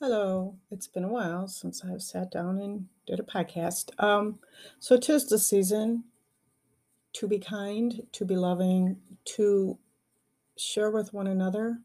Hello, 0.00 0.54
it's 0.70 0.86
been 0.86 1.02
a 1.02 1.08
while 1.08 1.48
since 1.48 1.82
I've 1.84 2.02
sat 2.02 2.30
down 2.30 2.60
and 2.60 2.86
did 3.04 3.18
a 3.18 3.24
podcast. 3.24 3.90
Um, 4.00 4.38
so 4.78 4.96
tis 4.96 5.26
the 5.26 5.40
season 5.40 6.04
to 7.14 7.26
be 7.26 7.40
kind, 7.40 8.06
to 8.12 8.24
be 8.24 8.36
loving, 8.36 8.98
to 9.24 9.76
share 10.56 10.92
with 10.92 11.12
one 11.12 11.26
another 11.26 11.80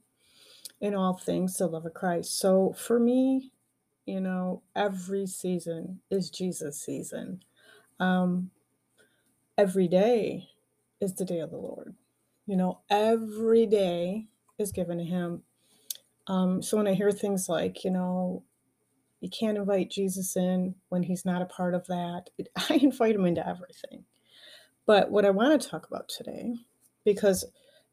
in 0.79 0.93
all 0.93 1.15
things 1.15 1.57
the 1.57 1.65
love 1.65 1.87
of 1.87 1.95
Christ. 1.95 2.37
So 2.37 2.75
for 2.77 2.99
me, 2.99 3.51
you 4.05 4.19
know, 4.19 4.61
every 4.75 5.25
season 5.25 6.01
is 6.11 6.29
Jesus 6.29 6.79
season. 6.79 7.43
Um, 7.99 8.51
every 9.57 9.87
day 9.87 10.49
is 11.01 11.15
the 11.15 11.25
day 11.25 11.39
of 11.39 11.49
the 11.49 11.57
Lord. 11.57 11.95
You 12.45 12.57
know, 12.57 12.81
every 12.91 13.65
day 13.65 14.27
is 14.59 14.71
given 14.71 14.99
to 14.99 15.03
Him. 15.03 15.41
Um, 16.27 16.61
so 16.61 16.77
when 16.77 16.87
I 16.87 16.93
hear 16.93 17.11
things 17.11 17.49
like, 17.49 17.83
you 17.83 17.91
know, 17.91 18.43
you 19.19 19.29
can't 19.29 19.57
invite 19.57 19.91
Jesus 19.91 20.35
in 20.35 20.75
when 20.89 21.03
he's 21.03 21.25
not 21.25 21.41
a 21.41 21.45
part 21.45 21.73
of 21.73 21.87
that, 21.87 22.29
I 22.69 22.75
invite 22.75 23.15
him 23.15 23.25
into 23.25 23.47
everything. 23.47 24.05
But 24.85 25.11
what 25.11 25.25
I 25.25 25.29
want 25.29 25.61
to 25.61 25.67
talk 25.67 25.87
about 25.87 26.09
today, 26.09 26.55
because 27.05 27.45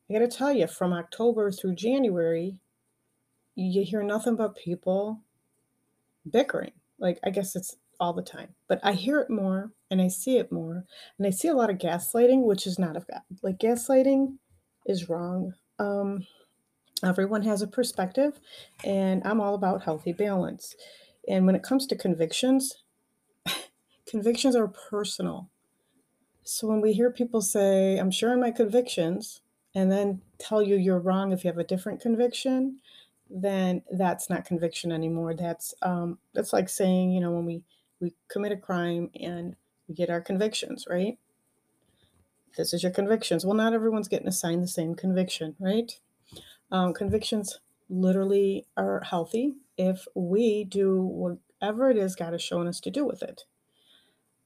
I 0.09 0.15
got 0.15 0.20
to 0.20 0.29
tell 0.29 0.53
you, 0.53 0.66
from 0.66 0.93
October 0.93 1.53
through 1.53 1.77
January, 1.77 2.61
you 3.55 3.84
hear 3.84 4.03
nothing 4.03 4.37
but 4.37 4.56
people 4.56 5.20
bickering. 6.28 6.73
Like, 6.98 7.19
I 7.25 7.31
guess 7.31 7.55
it's 7.55 7.77
all 8.01 8.12
the 8.12 8.23
time, 8.23 8.55
but 8.67 8.81
I 8.83 8.92
hear 8.92 9.20
it 9.20 9.31
more 9.31 9.73
and 9.91 10.01
I 10.01 10.09
see 10.09 10.39
it 10.39 10.51
more. 10.51 10.84
And 11.19 11.27
I 11.27 11.31
see 11.31 11.48
a 11.48 11.55
lot 11.55 11.70
of 11.70 11.78
gaslighting, 11.78 12.42
which 12.42 12.67
is 12.67 12.78
not 12.78 12.97
of 12.97 13.06
God. 13.06 13.23
Like, 13.42 13.59
gaslighting 13.59 14.37
is 14.87 15.09
wrong. 15.09 15.55
Um, 15.78 16.27
everyone 17.03 17.43
has 17.43 17.63
a 17.63 17.67
perspective, 17.67 18.41
and 18.85 19.23
I'm 19.25 19.41
all 19.41 19.55
about 19.55 19.83
healthy 19.83 20.13
balance. 20.13 20.75
And 21.29 21.47
when 21.47 21.55
it 21.55 21.62
comes 21.62 21.87
to 21.87 21.97
convictions, 21.97 22.83
convictions 24.07 24.57
are 24.57 24.69
personal. 24.69 25.48
So 26.42 26.67
when 26.67 26.81
we 26.81 26.92
hear 26.92 27.11
people 27.11 27.41
say, 27.41 27.98
I'm 27.98 28.11
sure 28.11 28.37
my 28.37 28.51
convictions, 28.51 29.41
and 29.75 29.91
then 29.91 30.23
tell 30.39 30.62
you 30.62 30.77
you're 30.77 30.98
wrong 30.98 31.33
if 31.33 31.45
you 31.45 31.48
have 31.48 31.59
a 31.59 31.65
different 31.65 32.01
conviction, 32.01 32.81
then 33.29 33.83
that's 33.92 34.29
not 34.29 34.45
conviction 34.45 34.91
anymore. 34.91 35.35
That's 35.35 35.75
um, 35.83 36.19
that's 36.35 36.53
like 36.53 36.69
saying, 36.69 37.12
you 37.12 37.20
know, 37.20 37.31
when 37.31 37.45
we 37.45 37.62
we 38.01 38.14
commit 38.29 38.53
a 38.53 38.57
crime 38.57 39.11
and 39.20 39.55
we 39.89 39.95
get 39.95 40.11
our 40.11 40.20
convictions, 40.20 40.87
right? 40.91 41.19
This 42.57 42.73
is 42.73 42.83
your 42.83 42.92
convictions. 42.92 43.45
Well, 43.45 43.55
not 43.55 43.73
everyone's 43.73 44.09
getting 44.09 44.27
assigned 44.27 44.62
the 44.62 44.69
same 44.69 44.95
conviction, 44.95 45.55
right? 45.61 45.92
Um, 46.71 46.95
convictions 46.95 47.61
literally 47.89 48.67
are 48.77 49.01
healthy 49.01 49.55
if 49.77 50.07
we 50.15 50.65
do 50.65 51.03
whatever 51.03 51.91
it 51.91 51.97
is 51.97 52.15
God 52.15 52.33
has 52.33 52.43
shown 52.43 52.69
us 52.69 52.81
to 52.81 52.91
do 52.91 53.05
with 53.05 53.23
it. 53.23 53.45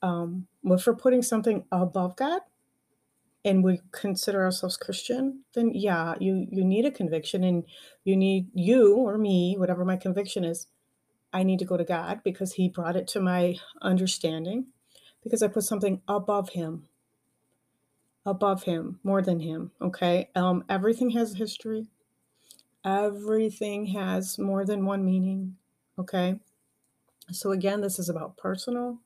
Um, 0.03 0.47
if 0.65 0.87
we're 0.87 0.95
putting 0.95 1.23
something 1.23 1.65
above 1.73 2.17
God 2.17 2.43
and 3.45 3.65
we 3.65 3.81
consider 3.93 4.45
ourselves 4.45 4.77
Christian, 4.77 5.45
then 5.55 5.73
yeah, 5.75 6.15
you 6.21 6.47
you 6.51 6.65
need 6.65 6.87
a 6.87 6.91
conviction 6.91 7.45
and 7.45 7.65
you 8.05 8.17
need 8.17 8.49
you 8.55 8.97
or 8.97 9.19
me, 9.19 9.57
whatever 9.59 9.85
my 9.85 9.97
conviction 9.97 10.45
is, 10.45 10.67
I 11.33 11.43
need 11.43 11.59
to 11.61 11.65
go 11.67 11.77
to 11.77 11.85
God 11.85 12.23
because 12.25 12.55
He 12.55 12.69
brought 12.69 12.97
it 12.97 13.09
to 13.09 13.21
my 13.21 13.57
understanding 13.83 14.67
because 15.23 15.43
I 15.43 15.49
put 15.49 15.65
something 15.65 16.01
above 16.09 16.51
Him, 16.51 16.87
above 18.27 18.65
Him, 18.65 19.01
more 19.03 19.23
than 19.23 19.41
Him. 19.41 19.73
Okay, 19.83 20.31
um, 20.35 20.65
everything 20.69 21.11
has 21.11 21.35
a 21.35 21.39
history. 21.39 21.89
Everything 22.85 23.87
has 23.87 24.39
more 24.39 24.65
than 24.65 24.85
one 24.85 25.05
meaning. 25.05 25.57
Okay, 25.99 26.41
so 27.33 27.53
again, 27.53 27.81
this 27.81 27.99
is 27.99 28.09
about 28.09 28.37
personal 28.37 28.99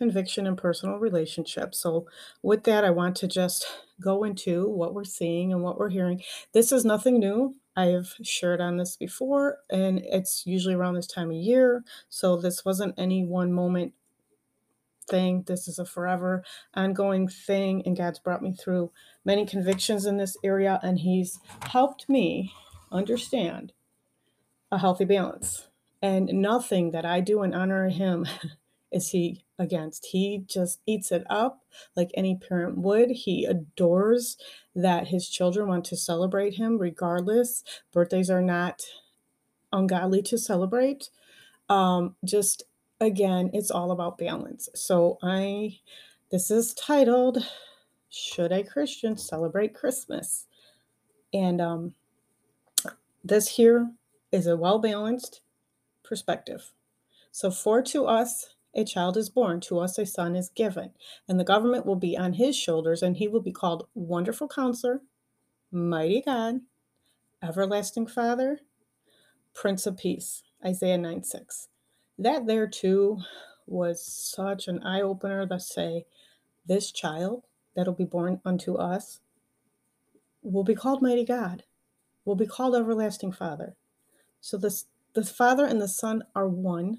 conviction 0.00 0.46
and 0.46 0.56
personal 0.56 0.96
relationships. 0.96 1.78
So, 1.78 2.06
with 2.42 2.64
that, 2.64 2.84
I 2.84 2.90
want 2.90 3.16
to 3.16 3.28
just 3.28 3.66
go 4.00 4.24
into 4.24 4.66
what 4.66 4.94
we're 4.94 5.04
seeing 5.04 5.52
and 5.52 5.62
what 5.62 5.78
we're 5.78 5.90
hearing. 5.90 6.22
This 6.52 6.72
is 6.72 6.86
nothing 6.86 7.20
new. 7.20 7.56
I've 7.76 8.14
shared 8.22 8.62
on 8.62 8.78
this 8.78 8.96
before, 8.96 9.58
and 9.70 9.98
it's 9.98 10.46
usually 10.46 10.74
around 10.74 10.94
this 10.94 11.06
time 11.06 11.30
of 11.30 11.36
year. 11.36 11.84
So, 12.08 12.36
this 12.36 12.64
wasn't 12.64 12.94
any 12.98 13.24
one 13.26 13.52
moment 13.52 13.92
thing. 15.06 15.44
This 15.46 15.68
is 15.68 15.78
a 15.78 15.84
forever 15.84 16.42
ongoing 16.74 17.28
thing, 17.28 17.82
and 17.84 17.96
God's 17.96 18.18
brought 18.18 18.42
me 18.42 18.54
through 18.54 18.90
many 19.24 19.44
convictions 19.44 20.06
in 20.06 20.16
this 20.16 20.36
area, 20.42 20.80
and 20.82 20.98
He's 20.98 21.38
helped 21.60 22.08
me 22.08 22.54
understand 22.90 23.72
a 24.70 24.78
healthy 24.78 25.04
balance. 25.04 25.68
And 26.02 26.26
nothing 26.32 26.92
that 26.92 27.04
I 27.04 27.20
do 27.20 27.42
in 27.42 27.54
honor 27.54 27.86
of 27.86 27.94
Him 27.94 28.26
is 28.92 29.10
He 29.10 29.44
against. 29.60 30.06
He 30.06 30.42
just 30.46 30.80
eats 30.86 31.12
it 31.12 31.24
up 31.28 31.62
like 31.94 32.10
any 32.14 32.36
parent 32.36 32.78
would. 32.78 33.10
He 33.10 33.44
adores 33.44 34.36
that 34.74 35.08
his 35.08 35.28
children 35.28 35.68
want 35.68 35.84
to 35.86 35.96
celebrate 35.96 36.54
him 36.54 36.78
regardless. 36.78 37.62
Birthdays 37.92 38.30
are 38.30 38.42
not 38.42 38.82
ungodly 39.70 40.22
to 40.22 40.38
celebrate. 40.38 41.10
Um, 41.68 42.16
just 42.24 42.64
again, 43.00 43.50
it's 43.52 43.70
all 43.70 43.90
about 43.90 44.18
balance. 44.18 44.68
So 44.74 45.18
I 45.22 45.78
this 46.30 46.50
is 46.50 46.74
titled 46.74 47.38
Should 48.08 48.52
a 48.52 48.64
Christian 48.64 49.16
Celebrate 49.16 49.74
Christmas? 49.74 50.46
And 51.32 51.60
um 51.60 51.94
this 53.22 53.48
here 53.48 53.90
is 54.32 54.46
a 54.46 54.56
well-balanced 54.56 55.40
perspective. 56.02 56.72
So 57.32 57.50
for 57.50 57.82
to 57.82 58.06
us 58.06 58.54
a 58.74 58.84
child 58.84 59.16
is 59.16 59.28
born, 59.28 59.60
to 59.62 59.78
us 59.80 59.98
a 59.98 60.06
son 60.06 60.36
is 60.36 60.48
given, 60.48 60.90
and 61.28 61.38
the 61.38 61.44
government 61.44 61.86
will 61.86 61.96
be 61.96 62.16
on 62.16 62.34
his 62.34 62.56
shoulders, 62.56 63.02
and 63.02 63.16
he 63.16 63.28
will 63.28 63.40
be 63.40 63.52
called 63.52 63.88
Wonderful 63.94 64.48
Counselor, 64.48 65.02
Mighty 65.72 66.22
God, 66.24 66.60
Everlasting 67.42 68.06
Father, 68.06 68.60
Prince 69.54 69.86
of 69.86 69.96
Peace. 69.96 70.42
Isaiah 70.64 70.98
9 70.98 71.24
6. 71.24 71.68
That 72.18 72.46
there 72.46 72.66
too 72.66 73.18
was 73.66 74.04
such 74.04 74.68
an 74.68 74.82
eye 74.82 75.00
opener 75.00 75.46
to 75.46 75.58
say, 75.58 76.04
this 76.66 76.92
child 76.92 77.44
that'll 77.74 77.94
be 77.94 78.04
born 78.04 78.40
unto 78.44 78.74
us 78.74 79.20
will 80.42 80.64
be 80.64 80.74
called 80.74 81.02
Mighty 81.02 81.24
God, 81.24 81.64
will 82.30 82.36
be 82.36 82.46
called 82.46 82.76
Everlasting 82.76 83.32
Father. 83.32 83.74
So 84.40 84.56
this 84.56 84.86
the 85.14 85.24
Father 85.24 85.66
and 85.66 85.80
the 85.80 85.88
Son 85.88 86.22
are 86.36 86.48
one 86.48 86.98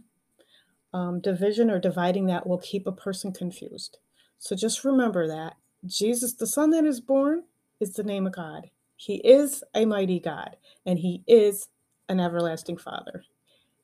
um, 0.93 1.21
division 1.21 1.71
or 1.71 1.79
dividing 1.79 2.25
that 2.25 2.45
will 2.45 2.57
keep 2.57 2.85
a 2.85 2.91
person 2.91 3.31
confused. 3.31 3.97
So 4.39 4.57
just 4.57 4.83
remember 4.83 5.25
that 5.29 5.53
Jesus, 5.85 6.33
the 6.33 6.45
Son 6.45 6.71
that 6.71 6.83
is 6.83 6.99
born, 6.99 7.43
is 7.79 7.93
the 7.93 8.03
name 8.03 8.27
of 8.27 8.33
God. 8.33 8.71
He 8.97 9.15
is 9.23 9.63
a 9.73 9.85
mighty 9.85 10.19
God, 10.19 10.57
and 10.85 10.99
He 10.99 11.23
is 11.27 11.69
an 12.09 12.19
everlasting 12.19 12.75
Father. 12.75 13.23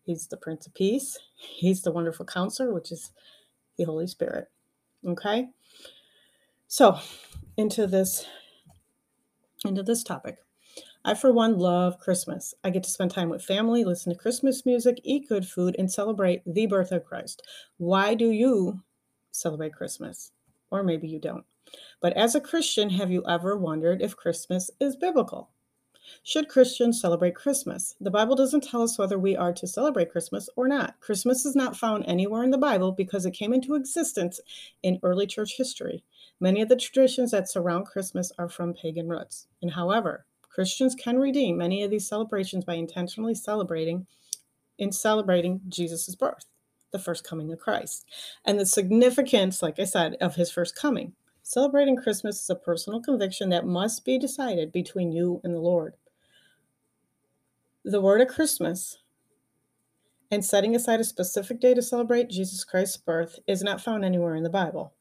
He's 0.04 0.28
the 0.28 0.36
Prince 0.36 0.68
of 0.68 0.74
Peace. 0.74 1.18
He's 1.36 1.82
the 1.82 1.94
wonderful 1.94 2.26
counselor, 2.26 2.74
which 2.74 2.92
is 2.92 3.12
the 3.78 3.86
Holy 3.86 4.08
Spirit. 4.08 4.50
Okay? 5.08 5.48
So, 6.68 7.00
into 7.56 7.88
this 7.88 8.28
into 9.66 9.82
this 9.82 10.04
topic. 10.04 10.40
I, 11.08 11.14
for 11.14 11.32
one, 11.32 11.58
love 11.58 12.00
Christmas. 12.00 12.54
I 12.66 12.70
get 12.70 12.84
to 12.84 12.90
spend 12.90 13.12
time 13.12 13.30
with 13.30 13.42
family, 13.42 13.86
listen 13.86 14.12
to 14.12 14.20
Christmas 14.20 14.66
music, 14.66 15.00
eat 15.06 15.30
good 15.30 15.48
food, 15.48 15.74
and 15.80 15.90
celebrate 15.90 16.42
the 16.46 16.66
birth 16.66 16.92
of 16.92 17.06
Christ. 17.06 17.44
Why 17.78 18.14
do 18.14 18.30
you 18.30 18.82
celebrate 19.32 19.72
Christmas? 19.72 20.34
Or 20.70 20.84
maybe 20.84 21.08
you 21.08 21.18
don't. 21.18 21.46
But 22.02 22.12
as 22.18 22.36
a 22.36 22.42
Christian, 22.42 22.90
have 22.90 23.10
you 23.10 23.24
ever 23.26 23.56
wondered 23.56 24.02
if 24.02 24.18
Christmas 24.18 24.70
is 24.82 24.98
biblical? 24.98 25.50
Should 26.24 26.50
Christians 26.50 27.00
celebrate 27.00 27.36
Christmas? 27.36 27.96
The 28.02 28.12
Bible 28.12 28.36
doesn't 28.36 28.66
tell 28.66 28.82
us 28.82 29.00
whether 29.00 29.18
we 29.18 29.34
are 29.34 29.54
to 29.54 29.66
celebrate 29.66 30.12
Christmas 30.12 30.50
or 30.58 30.68
not. 30.68 31.00
Christmas 31.00 31.46
is 31.46 31.56
not 31.56 31.78
found 31.78 32.04
anywhere 32.06 32.44
in 32.44 32.52
the 32.52 32.58
Bible 32.58 32.92
because 32.92 33.26
it 33.26 33.32
came 33.32 33.54
into 33.54 33.76
existence 33.76 34.42
in 34.84 35.00
early 35.04 35.26
church 35.26 35.56
history. 35.56 36.04
Many 36.42 36.62
of 36.62 36.68
the 36.68 36.76
traditions 36.76 37.32
that 37.32 37.50
surround 37.50 37.86
Christmas 37.86 38.34
are 38.38 38.50
from 38.50 38.74
pagan 38.74 39.08
roots. 39.08 39.48
And 39.62 39.72
however, 39.72 40.26
Christians 40.58 40.96
can 40.96 41.20
redeem 41.20 41.60
many 41.60 41.84
of 41.84 41.92
these 41.92 42.08
celebrations 42.08 42.66
by 42.66 42.74
intentionally 42.74 43.36
celebrating 43.36 44.08
in 44.80 44.92
celebrating 44.92 45.62
Jesus' 45.70 46.16
birth, 46.16 46.46
the 46.90 46.98
first 46.98 47.24
coming 47.24 47.52
of 47.52 47.60
Christ, 47.60 48.08
and 48.44 48.60
the 48.60 48.66
significance, 48.66 49.62
like 49.62 49.78
I 49.80 49.84
said, 49.84 50.16
of 50.20 50.34
his 50.34 50.50
first 50.50 50.76
coming. 50.76 51.14
Celebrating 51.44 51.96
Christmas 51.96 52.42
is 52.42 52.50
a 52.50 52.56
personal 52.56 53.00
conviction 53.00 53.50
that 53.50 53.68
must 53.68 54.04
be 54.04 54.18
decided 54.18 54.72
between 54.72 55.12
you 55.12 55.42
and 55.44 55.54
the 55.54 55.60
Lord. 55.60 55.94
The 57.86 58.02
word 58.02 58.22
of 58.22 58.28
Christmas 58.28 58.98
and 60.32 60.44
setting 60.44 60.76
aside 60.76 61.00
a 61.00 61.04
specific 61.04 61.62
day 61.62 61.76
to 61.76 61.84
celebrate 61.84 62.32
Jesus 62.32 62.64
Christ's 62.64 62.98
birth 62.98 63.38
is 63.46 63.62
not 63.62 63.80
found 63.80 64.04
anywhere 64.04 64.34
in 64.34 64.42
the 64.42 64.50
Bible. 64.50 64.96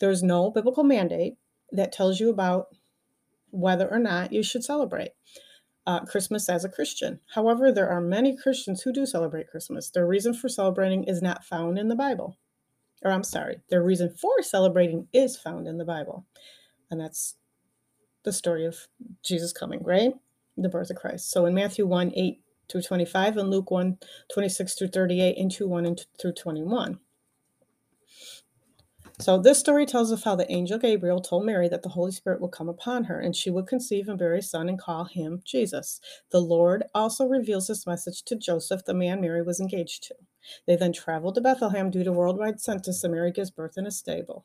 There 0.00 0.10
is 0.10 0.24
no 0.24 0.50
biblical 0.50 0.82
mandate 0.82 1.36
that 1.70 1.92
tells 1.92 2.18
you 2.18 2.28
about 2.28 2.70
whether 3.50 3.88
or 3.90 3.98
not 4.00 4.32
you 4.32 4.42
should 4.42 4.64
celebrate. 4.64 5.10
uh, 5.86 6.00
Christmas 6.00 6.48
as 6.48 6.64
a 6.64 6.68
Christian. 6.68 7.20
However, 7.34 7.72
there 7.72 7.88
are 7.90 8.00
many 8.00 8.36
Christians 8.36 8.82
who 8.82 8.92
do 8.92 9.06
celebrate 9.06 9.50
Christmas. 9.50 9.90
Their 9.90 10.06
reason 10.06 10.34
for 10.34 10.48
celebrating 10.48 11.04
is 11.04 11.22
not 11.22 11.44
found 11.44 11.78
in 11.78 11.88
the 11.88 11.96
Bible. 11.96 12.38
Or 13.04 13.12
I'm 13.12 13.24
sorry, 13.24 13.58
their 13.70 13.82
reason 13.82 14.10
for 14.10 14.42
celebrating 14.42 15.08
is 15.12 15.36
found 15.36 15.68
in 15.68 15.78
the 15.78 15.84
Bible. 15.84 16.26
And 16.90 17.00
that's 17.00 17.36
the 18.24 18.32
story 18.32 18.66
of 18.66 18.88
Jesus 19.24 19.52
coming, 19.52 19.82
right? 19.84 20.14
The 20.56 20.68
birth 20.68 20.90
of 20.90 20.96
Christ. 20.96 21.30
So 21.30 21.46
in 21.46 21.54
Matthew 21.54 21.86
1 21.86 22.12
8 22.16 22.40
through 22.70 22.82
25 22.82 23.36
and 23.38 23.50
Luke 23.50 23.70
1 23.70 23.98
26 24.32 24.74
through 24.74 24.88
38 24.88 25.38
and 25.38 25.50
2 25.52 25.68
1 25.68 25.86
and 25.86 26.06
through 26.20 26.32
21. 26.34 27.00
So, 29.18 29.38
this 29.38 29.58
story 29.58 29.86
tells 29.86 30.10
of 30.10 30.24
how 30.24 30.36
the 30.36 30.50
angel 30.52 30.78
Gabriel 30.78 31.20
told 31.20 31.46
Mary 31.46 31.68
that 31.68 31.82
the 31.82 31.88
Holy 31.90 32.12
Spirit 32.12 32.40
would 32.42 32.52
come 32.52 32.68
upon 32.68 33.04
her 33.04 33.18
and 33.18 33.34
she 33.34 33.48
would 33.50 33.66
conceive 33.66 34.08
and 34.08 34.18
bear 34.18 34.34
a 34.34 34.42
son 34.42 34.68
and 34.68 34.78
call 34.78 35.04
him 35.04 35.40
Jesus. 35.42 36.00
The 36.30 36.40
Lord 36.40 36.84
also 36.94 37.24
reveals 37.26 37.66
this 37.68 37.86
message 37.86 38.22
to 38.24 38.36
Joseph, 38.36 38.84
the 38.84 38.92
man 38.92 39.22
Mary 39.22 39.42
was 39.42 39.58
engaged 39.58 40.04
to. 40.04 40.16
They 40.66 40.76
then 40.76 40.92
traveled 40.92 41.36
to 41.36 41.40
Bethlehem 41.40 41.90
due 41.90 42.04
to 42.04 42.12
worldwide 42.12 42.60
census, 42.60 43.02
and 43.04 43.14
Mary 43.14 43.32
gives 43.32 43.50
birth 43.50 43.78
in 43.78 43.86
a 43.86 43.90
stable. 43.90 44.44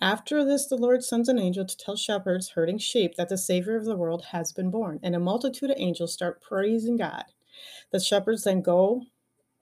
After 0.00 0.44
this, 0.44 0.66
the 0.66 0.78
Lord 0.78 1.04
sends 1.04 1.28
an 1.28 1.38
angel 1.38 1.66
to 1.66 1.76
tell 1.76 1.96
shepherds 1.96 2.50
herding 2.50 2.78
sheep 2.78 3.16
that 3.16 3.28
the 3.28 3.36
Savior 3.36 3.76
of 3.76 3.84
the 3.84 3.96
world 3.96 4.26
has 4.32 4.50
been 4.50 4.70
born, 4.70 4.98
and 5.02 5.14
a 5.14 5.20
multitude 5.20 5.70
of 5.70 5.76
angels 5.78 6.14
start 6.14 6.40
praising 6.40 6.96
God. 6.96 7.24
The 7.92 8.00
shepherds 8.00 8.44
then 8.44 8.62
go 8.62 9.02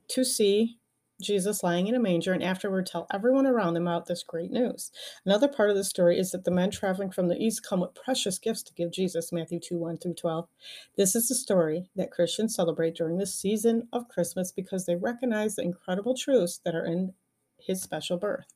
to 0.09 0.25
see 0.25 0.78
Jesus 1.21 1.65
lying 1.65 1.89
in 1.89 1.95
a 1.95 1.99
manger 1.99 2.33
and 2.33 2.43
afterward 2.43 2.87
tell 2.87 3.07
everyone 3.13 3.47
around 3.47 3.75
them 3.75 3.89
about 3.89 4.07
this 4.07 4.23
great 4.23 4.53
news. 4.53 4.93
Another 5.27 5.49
part 5.49 5.69
of 5.69 5.77
the 5.77 5.83
story 5.83 6.19
is 6.19 6.31
that 6.31 6.45
the 6.45 6.51
men 6.51 6.71
traveling 6.71 7.11
from 7.11 7.27
the 7.27 7.37
east 7.37 7.67
come 7.67 7.81
with 7.81 7.95
precious 7.95 8.39
gifts 8.39 8.63
to 8.65 8.75
give 8.75 8.93
Jesus, 8.93 9.33
Matthew 9.33 9.59
2 9.59 9.77
1 9.79 9.99
through 9.99 10.15
12. 10.15 10.49
This 10.97 11.17
is 11.17 11.29
the 11.29 11.35
story 11.35 11.91
that 11.97 12.13
Christians 12.13 12.55
celebrate 12.55 12.95
during 12.95 13.19
the 13.19 13.27
season 13.27 13.89
of 13.93 14.09
Christmas 14.09 14.53
because 14.53 14.87
they 14.87 14.95
recognize 14.95 15.57
the 15.57 15.63
incredible 15.63 16.15
truths 16.15 16.61
that 16.65 16.75
are 16.75 16.87
in 16.87 17.15
his 17.59 17.83
special 17.83 18.17
birth. 18.17 18.55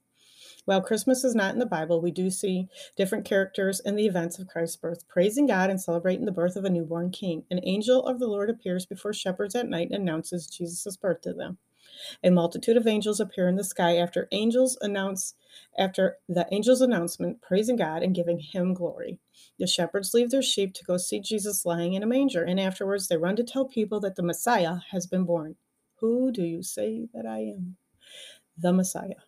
While 0.65 0.83
Christmas 0.83 1.25
is 1.25 1.35
not 1.35 1.55
in 1.55 1.59
the 1.59 1.67
Bible, 1.67 2.01
we 2.01 2.13
do 2.13 2.31
see 2.31 2.69
different 2.97 3.25
characters 3.25 3.81
in 3.81 3.97
the 3.97 4.07
events 4.07 4.39
of 4.39 4.47
Christ's 4.47 4.77
birth, 4.77 5.09
praising 5.09 5.47
God 5.47 5.71
and 5.71 5.81
celebrating 5.81 6.25
the 6.25 6.31
birth 6.31 6.55
of 6.55 6.65
a 6.65 6.71
newborn 6.71 7.11
king. 7.11 7.45
An 7.51 7.59
angel 7.65 8.07
of 8.07 8.21
the 8.21 8.29
Lord 8.29 8.49
appears 8.49 8.87
before 8.87 9.13
shepherds 9.13 9.57
at 9.57 9.69
night 9.69 9.89
and 9.91 10.03
announces 10.03 10.47
Jesus' 10.47 10.97
birth 10.97 11.23
to 11.23 11.33
them. 11.33 11.59
A 12.23 12.31
multitude 12.31 12.77
of 12.77 12.87
angels 12.87 13.21
appear 13.21 13.49
in 13.49 13.57
the 13.57 13.65
sky 13.65 13.97
after 13.97 14.29
angels 14.33 14.79
announce 14.81 15.35
after 15.79 16.19
the 16.29 16.53
angel's 16.53 16.81
announcement, 16.81 17.43
praising 17.43 17.77
God 17.77 18.03
and 18.03 18.15
giving 18.15 18.39
him 18.39 18.75
glory. 18.75 19.19
The 19.59 19.67
shepherds 19.67 20.15
leave 20.15 20.31
their 20.31 20.43
sheep 20.43 20.75
to 20.75 20.85
go 20.85 20.97
see 20.97 21.21
Jesus 21.21 21.65
lying 21.65 21.95
in 21.95 22.03
a 22.03 22.07
manger, 22.07 22.43
and 22.43 22.59
afterwards 22.59 23.09
they 23.09 23.17
run 23.17 23.37
to 23.37 23.45
tell 23.45 23.67
people 23.67 24.01
that 24.01 24.17
the 24.17 24.23
Messiah 24.23 24.77
has 24.91 25.07
been 25.07 25.25
born. 25.25 25.57
Who 26.01 26.33
do 26.33 26.43
you 26.43 26.63
say 26.63 27.09
that 27.15 27.27
I 27.27 27.39
am? 27.41 27.77
The 28.57 28.73
Messiah. 28.73 29.23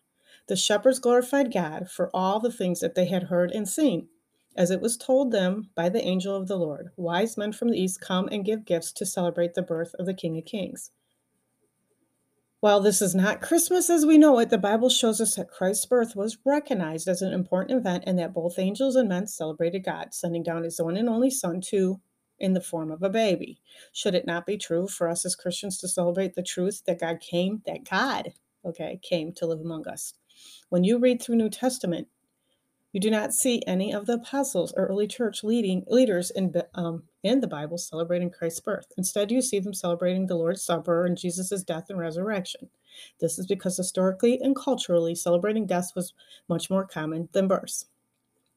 The 0.47 0.55
shepherds 0.55 0.99
glorified 0.99 1.53
God 1.53 1.89
for 1.89 2.09
all 2.13 2.39
the 2.39 2.51
things 2.51 2.79
that 2.81 2.95
they 2.95 3.05
had 3.05 3.23
heard 3.23 3.51
and 3.51 3.67
seen. 3.67 4.09
As 4.57 4.71
it 4.71 4.79
was 4.79 4.95
told 4.95 5.31
them 5.31 5.69
by 5.75 5.89
the 5.89 6.03
angel 6.03 6.35
of 6.35 6.47
the 6.47 6.57
Lord, 6.57 6.91
wise 6.95 7.35
men 7.35 7.51
from 7.51 7.69
the 7.69 7.79
east 7.79 7.99
come 7.99 8.29
and 8.31 8.45
give 8.45 8.63
gifts 8.63 8.91
to 8.93 9.05
celebrate 9.05 9.53
the 9.53 9.61
birth 9.61 9.93
of 9.99 10.05
the 10.05 10.13
King 10.13 10.37
of 10.37 10.45
Kings. 10.45 10.91
While 12.65 12.79
this 12.79 12.99
is 12.99 13.13
not 13.13 13.43
Christmas 13.43 13.91
as 13.91 14.07
we 14.07 14.17
know 14.17 14.39
it, 14.39 14.49
the 14.49 14.57
Bible 14.57 14.89
shows 14.89 15.21
us 15.21 15.35
that 15.35 15.51
Christ's 15.51 15.85
birth 15.85 16.15
was 16.15 16.39
recognized 16.43 17.07
as 17.07 17.21
an 17.21 17.31
important 17.31 17.77
event 17.77 18.05
and 18.07 18.17
that 18.17 18.33
both 18.33 18.57
angels 18.57 18.95
and 18.95 19.07
men 19.07 19.27
celebrated 19.27 19.85
God, 19.85 20.15
sending 20.15 20.41
down 20.41 20.63
his 20.63 20.81
one 20.81 20.97
and 20.97 21.07
only 21.07 21.29
Son 21.29 21.61
to 21.67 22.01
in 22.39 22.53
the 22.53 22.61
form 22.61 22.89
of 22.89 23.03
a 23.03 23.09
baby. 23.11 23.61
Should 23.93 24.15
it 24.15 24.25
not 24.25 24.47
be 24.47 24.57
true 24.57 24.87
for 24.87 25.07
us 25.07 25.27
as 25.27 25.35
Christians 25.35 25.77
to 25.77 25.87
celebrate 25.87 26.33
the 26.33 26.41
truth 26.41 26.81
that 26.87 26.99
God 26.99 27.19
came, 27.19 27.61
that 27.67 27.87
God, 27.87 28.33
okay, 28.65 28.99
came 29.03 29.31
to 29.33 29.45
live 29.45 29.59
among 29.59 29.87
us? 29.87 30.15
When 30.69 30.83
you 30.83 30.97
read 30.97 31.21
through 31.21 31.35
New 31.35 31.51
Testament, 31.51 32.07
you 32.95 33.01
do 33.01 33.11
not 33.11 33.33
see 33.33 33.61
any 33.67 33.93
of 33.93 34.05
the 34.05 34.13
apostles 34.13 34.71
or 34.77 34.85
early 34.85 35.05
church 35.05 35.43
leading 35.43 35.83
leaders 35.87 36.31
in, 36.31 36.55
um, 36.75 37.03
in 37.23 37.41
the 37.41 37.47
Bible 37.47 37.77
celebrating 37.77 38.29
Christ's 38.29 38.61
birth. 38.61 38.85
Instead, 38.97 39.31
you 39.31 39.41
see 39.41 39.59
them 39.59 39.73
celebrating 39.73 40.25
the 40.25 40.37
Lord's 40.37 40.63
Supper 40.63 41.05
and 41.05 41.17
Jesus' 41.17 41.61
death 41.63 41.87
and 41.89 41.99
resurrection. 41.99 42.69
This 43.19 43.37
is 43.37 43.47
because 43.47 43.75
historically 43.75 44.39
and 44.39 44.55
culturally, 44.55 45.13
celebrating 45.13 45.65
deaths 45.65 45.93
was 45.93 46.13
much 46.47 46.69
more 46.69 46.87
common 46.87 47.27
than 47.33 47.49
births. 47.49 47.85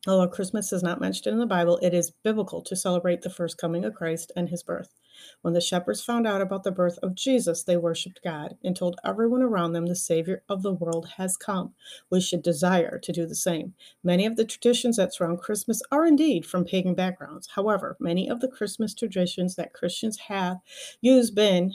Although 0.08 0.28
Christmas 0.28 0.72
is 0.72 0.82
not 0.82 1.02
mentioned 1.02 1.34
in 1.34 1.38
the 1.38 1.44
Bible, 1.44 1.78
it 1.82 1.92
is 1.92 2.12
biblical 2.22 2.62
to 2.62 2.74
celebrate 2.74 3.20
the 3.20 3.28
first 3.28 3.58
coming 3.58 3.84
of 3.84 3.94
Christ 3.94 4.32
and 4.34 4.48
his 4.48 4.62
birth. 4.62 4.94
When 5.42 5.52
the 5.52 5.60
shepherds 5.60 6.02
found 6.02 6.26
out 6.26 6.40
about 6.40 6.62
the 6.62 6.72
birth 6.72 6.98
of 7.02 7.14
Jesus, 7.14 7.62
they 7.62 7.76
worshiped 7.76 8.22
God 8.24 8.56
and 8.64 8.74
told 8.74 8.98
everyone 9.04 9.42
around 9.42 9.74
them 9.74 9.84
the 9.84 9.94
Savior 9.94 10.42
of 10.48 10.62
the 10.62 10.72
world 10.72 11.10
has 11.18 11.36
come. 11.36 11.74
We 12.08 12.22
should 12.22 12.42
desire 12.42 12.98
to 12.98 13.12
do 13.12 13.26
the 13.26 13.34
same. 13.34 13.74
Many 14.02 14.24
of 14.24 14.36
the 14.36 14.46
traditions 14.46 14.96
that 14.96 15.12
surround 15.12 15.40
Christmas 15.40 15.82
are 15.92 16.06
indeed 16.06 16.46
from 16.46 16.64
pagan 16.64 16.94
backgrounds. 16.94 17.50
However, 17.54 17.94
many 18.00 18.30
of 18.30 18.40
the 18.40 18.48
Christmas 18.48 18.94
traditions 18.94 19.56
that 19.56 19.74
Christians 19.74 20.16
have 20.28 20.60
used 21.02 21.34
been 21.34 21.74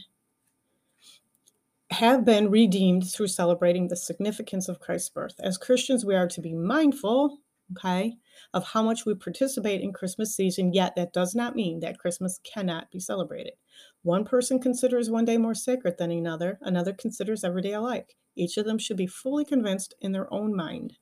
have 1.92 2.26
been 2.26 2.50
redeemed 2.50 3.08
through 3.08 3.28
celebrating 3.28 3.90
the 3.90 3.96
significance 3.96 4.68
of 4.68 4.80
Christ's 4.80 5.10
birth. 5.10 5.36
As 5.40 5.60
Christians, 5.60 6.04
we 6.04 6.16
are 6.16 6.28
to 6.28 6.42
be 6.42 6.56
mindful 6.56 7.38
okay, 7.78 8.16
of 8.54 8.64
how 8.64 8.84
much 8.84 9.06
we 9.06 9.16
participate 9.16 9.82
in 9.82 9.94
Christmas 9.94 10.36
season, 10.36 10.74
yet 10.74 10.96
that 10.96 11.14
does 11.14 11.36
not 11.36 11.56
mean 11.56 11.80
that 11.80 12.00
Christmas 12.00 12.40
cannot 12.44 12.92
be 12.92 13.00
celebrated. 13.00 13.54
One 14.02 14.26
person 14.26 14.60
considers 14.60 15.10
one 15.10 15.26
day 15.26 15.38
more 15.38 15.56
sacred 15.56 15.98
than 15.98 16.12
another, 16.12 16.60
another 16.62 16.94
considers 16.94 17.44
every 17.44 17.62
day 17.62 17.74
alike. 17.74 18.16
Each 18.36 18.58
of 18.58 18.66
them 18.66 18.78
should 18.78 18.98
be 18.98 19.08
fully 19.08 19.46
convinced 19.46 19.94
in 20.02 20.12
their 20.12 20.32
own 20.34 20.56
mind. 20.56 20.94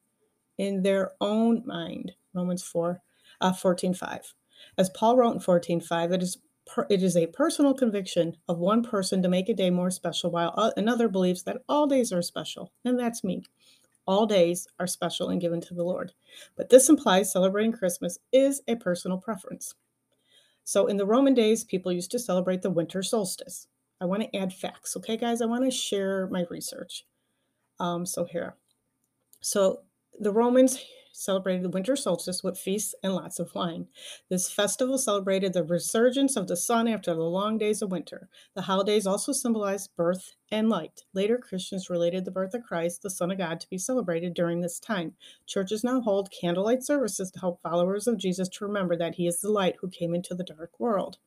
In 0.57 0.83
their 0.83 1.11
own 1.21 1.63
mind. 1.65 2.13
Romans 2.33 2.63
4, 2.63 3.01
uh, 3.39 3.53
14 3.53 3.93
5. 3.93 4.33
As 4.77 4.89
Paul 4.89 5.17
wrote 5.17 5.33
in 5.33 5.39
14 5.39 5.81
5, 5.81 6.11
it 6.11 6.23
is 6.23 6.37
it 6.89 7.03
is 7.03 7.17
a 7.17 7.27
personal 7.27 7.73
conviction 7.73 8.37
of 8.47 8.59
one 8.59 8.83
person 8.83 9.21
to 9.21 9.27
make 9.27 9.49
a 9.49 9.53
day 9.53 9.69
more 9.69 9.91
special, 9.91 10.31
while 10.31 10.71
another 10.77 11.09
believes 11.09 11.43
that 11.43 11.63
all 11.67 11.87
days 11.87 12.13
are 12.13 12.21
special, 12.21 12.71
and 12.85 12.99
that's 12.99 13.23
me. 13.23 13.43
All 14.11 14.25
days 14.25 14.67
are 14.77 14.87
special 14.87 15.29
and 15.29 15.39
given 15.39 15.61
to 15.61 15.73
the 15.73 15.85
Lord. 15.85 16.11
But 16.57 16.67
this 16.67 16.89
implies 16.89 17.31
celebrating 17.31 17.71
Christmas 17.71 18.19
is 18.33 18.61
a 18.67 18.75
personal 18.75 19.17
preference. 19.17 19.73
So 20.65 20.87
in 20.87 20.97
the 20.97 21.05
Roman 21.05 21.33
days, 21.33 21.63
people 21.63 21.93
used 21.93 22.11
to 22.11 22.19
celebrate 22.19 22.61
the 22.61 22.69
winter 22.69 23.03
solstice. 23.03 23.67
I 24.01 24.05
want 24.05 24.23
to 24.23 24.35
add 24.35 24.51
facts, 24.51 24.97
okay, 24.97 25.15
guys? 25.15 25.41
I 25.41 25.45
want 25.45 25.63
to 25.63 25.71
share 25.71 26.27
my 26.27 26.43
research. 26.49 27.05
Um, 27.79 28.05
so 28.05 28.25
here. 28.25 28.55
So 29.39 29.83
the 30.19 30.33
Romans 30.33 30.83
celebrated 31.13 31.63
the 31.63 31.69
winter 31.69 31.95
solstice 31.95 32.43
with 32.43 32.57
feasts 32.57 32.95
and 33.03 33.13
lots 33.13 33.39
of 33.39 33.53
wine. 33.53 33.87
This 34.29 34.51
festival 34.51 34.97
celebrated 34.97 35.53
the 35.53 35.63
resurgence 35.63 36.35
of 36.35 36.47
the 36.47 36.57
sun 36.57 36.87
after 36.87 37.13
the 37.13 37.21
long 37.21 37.57
days 37.57 37.81
of 37.81 37.91
winter. 37.91 38.29
The 38.53 38.63
holidays 38.63 39.07
also 39.07 39.31
symbolized 39.31 39.95
birth 39.95 40.35
and 40.51 40.69
light. 40.69 41.03
Later, 41.13 41.37
Christians 41.37 41.89
related 41.89 42.25
the 42.25 42.31
birth 42.31 42.53
of 42.53 42.63
Christ, 42.63 43.01
the 43.01 43.09
Son 43.09 43.31
of 43.31 43.37
God, 43.37 43.59
to 43.59 43.69
be 43.69 43.77
celebrated 43.77 44.33
during 44.33 44.61
this 44.61 44.79
time. 44.79 45.13
Churches 45.45 45.83
now 45.83 46.01
hold 46.01 46.31
candlelight 46.31 46.83
services 46.83 47.31
to 47.31 47.39
help 47.39 47.61
followers 47.61 48.07
of 48.07 48.17
Jesus 48.17 48.49
to 48.49 48.65
remember 48.65 48.95
that 48.97 49.15
he 49.15 49.27
is 49.27 49.41
the 49.41 49.51
light 49.51 49.75
who 49.81 49.89
came 49.89 50.13
into 50.13 50.35
the 50.35 50.43
dark 50.43 50.79
world. 50.79 51.17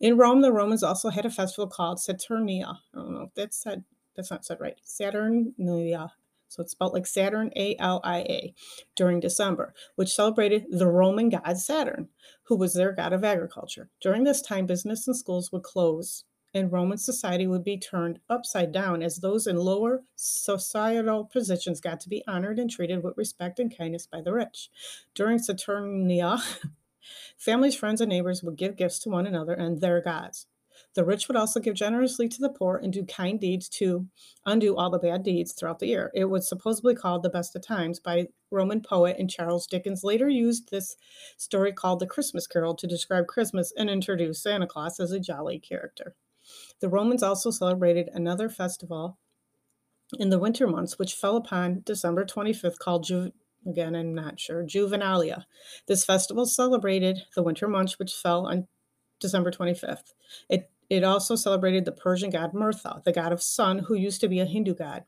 In 0.00 0.16
Rome, 0.16 0.40
the 0.40 0.52
Romans 0.52 0.82
also 0.82 1.10
had 1.10 1.26
a 1.26 1.30
festival 1.30 1.66
called 1.66 1.98
Saturnia. 1.98 2.78
I 2.94 2.98
don't 2.98 3.14
know 3.14 3.22
if 3.22 3.34
that's 3.34 3.56
said 3.56 3.84
that's 4.16 4.30
not 4.30 4.44
said 4.44 4.58
right. 4.60 4.76
Saturnalia. 4.82 6.12
So 6.48 6.62
it's 6.62 6.72
spelled 6.72 6.94
like 6.94 7.06
Saturn, 7.06 7.52
A 7.56 7.76
L 7.78 8.00
I 8.02 8.18
A, 8.20 8.54
during 8.96 9.20
December, 9.20 9.74
which 9.96 10.14
celebrated 10.14 10.66
the 10.70 10.86
Roman 10.86 11.28
god 11.28 11.58
Saturn, 11.58 12.08
who 12.44 12.56
was 12.56 12.74
their 12.74 12.92
god 12.92 13.12
of 13.12 13.24
agriculture. 13.24 13.90
During 14.00 14.24
this 14.24 14.42
time, 14.42 14.66
business 14.66 15.06
and 15.06 15.16
schools 15.16 15.52
would 15.52 15.62
close, 15.62 16.24
and 16.54 16.72
Roman 16.72 16.98
society 16.98 17.46
would 17.46 17.64
be 17.64 17.78
turned 17.78 18.20
upside 18.28 18.72
down 18.72 19.02
as 19.02 19.18
those 19.18 19.46
in 19.46 19.56
lower 19.56 20.02
societal 20.16 21.24
positions 21.24 21.80
got 21.80 22.00
to 22.00 22.08
be 22.08 22.24
honored 22.26 22.58
and 22.58 22.70
treated 22.70 23.02
with 23.02 23.16
respect 23.16 23.58
and 23.58 23.76
kindness 23.76 24.06
by 24.06 24.20
the 24.20 24.32
rich. 24.32 24.70
During 25.14 25.38
Saturnia, 25.38 26.40
families, 27.36 27.76
friends, 27.76 28.00
and 28.00 28.08
neighbors 28.08 28.42
would 28.42 28.56
give 28.56 28.76
gifts 28.76 28.98
to 29.00 29.10
one 29.10 29.26
another 29.26 29.54
and 29.54 29.80
their 29.80 30.00
gods. 30.00 30.47
The 30.98 31.04
rich 31.04 31.28
would 31.28 31.36
also 31.36 31.60
give 31.60 31.76
generously 31.76 32.28
to 32.28 32.40
the 32.40 32.48
poor 32.48 32.76
and 32.76 32.92
do 32.92 33.04
kind 33.04 33.38
deeds 33.38 33.68
to 33.68 34.08
undo 34.44 34.76
all 34.76 34.90
the 34.90 34.98
bad 34.98 35.22
deeds 35.22 35.52
throughout 35.52 35.78
the 35.78 35.86
year. 35.86 36.10
It 36.12 36.24
was 36.24 36.48
supposedly 36.48 36.96
called 36.96 37.22
The 37.22 37.30
Best 37.30 37.54
of 37.54 37.62
Times 37.62 38.00
by 38.00 38.26
Roman 38.50 38.80
poet 38.80 39.14
and 39.16 39.30
Charles 39.30 39.68
Dickens 39.68 40.02
later 40.02 40.28
used 40.28 40.70
this 40.72 40.96
story 41.36 41.72
called 41.72 42.00
The 42.00 42.08
Christmas 42.08 42.48
Carol 42.48 42.74
to 42.74 42.88
describe 42.88 43.28
Christmas 43.28 43.72
and 43.78 43.88
introduce 43.88 44.42
Santa 44.42 44.66
Claus 44.66 44.98
as 44.98 45.12
a 45.12 45.20
jolly 45.20 45.60
character. 45.60 46.16
The 46.80 46.88
Romans 46.88 47.22
also 47.22 47.52
celebrated 47.52 48.10
another 48.12 48.48
festival 48.48 49.18
in 50.18 50.30
the 50.30 50.40
winter 50.40 50.66
months, 50.66 50.98
which 50.98 51.14
fell 51.14 51.36
upon 51.36 51.82
December 51.86 52.24
25th, 52.24 52.80
called 52.80 53.04
Ju- 53.04 53.30
again, 53.64 53.94
I'm 53.94 54.16
not 54.16 54.40
sure, 54.40 54.64
Juvenalia. 54.64 55.44
This 55.86 56.04
festival 56.04 56.44
celebrated 56.44 57.22
the 57.36 57.44
winter 57.44 57.68
months, 57.68 58.00
which 58.00 58.14
fell 58.14 58.48
on 58.48 58.66
December 59.20 59.52
25th. 59.52 60.14
It, 60.48 60.68
it 60.88 61.04
also 61.04 61.36
celebrated 61.36 61.84
the 61.84 61.92
Persian 61.92 62.30
god 62.30 62.54
Murtha, 62.54 63.02
the 63.04 63.12
god 63.12 63.32
of 63.32 63.42
sun, 63.42 63.80
who 63.80 63.94
used 63.94 64.20
to 64.20 64.28
be 64.28 64.40
a 64.40 64.46
Hindu 64.46 64.74
god. 64.74 65.04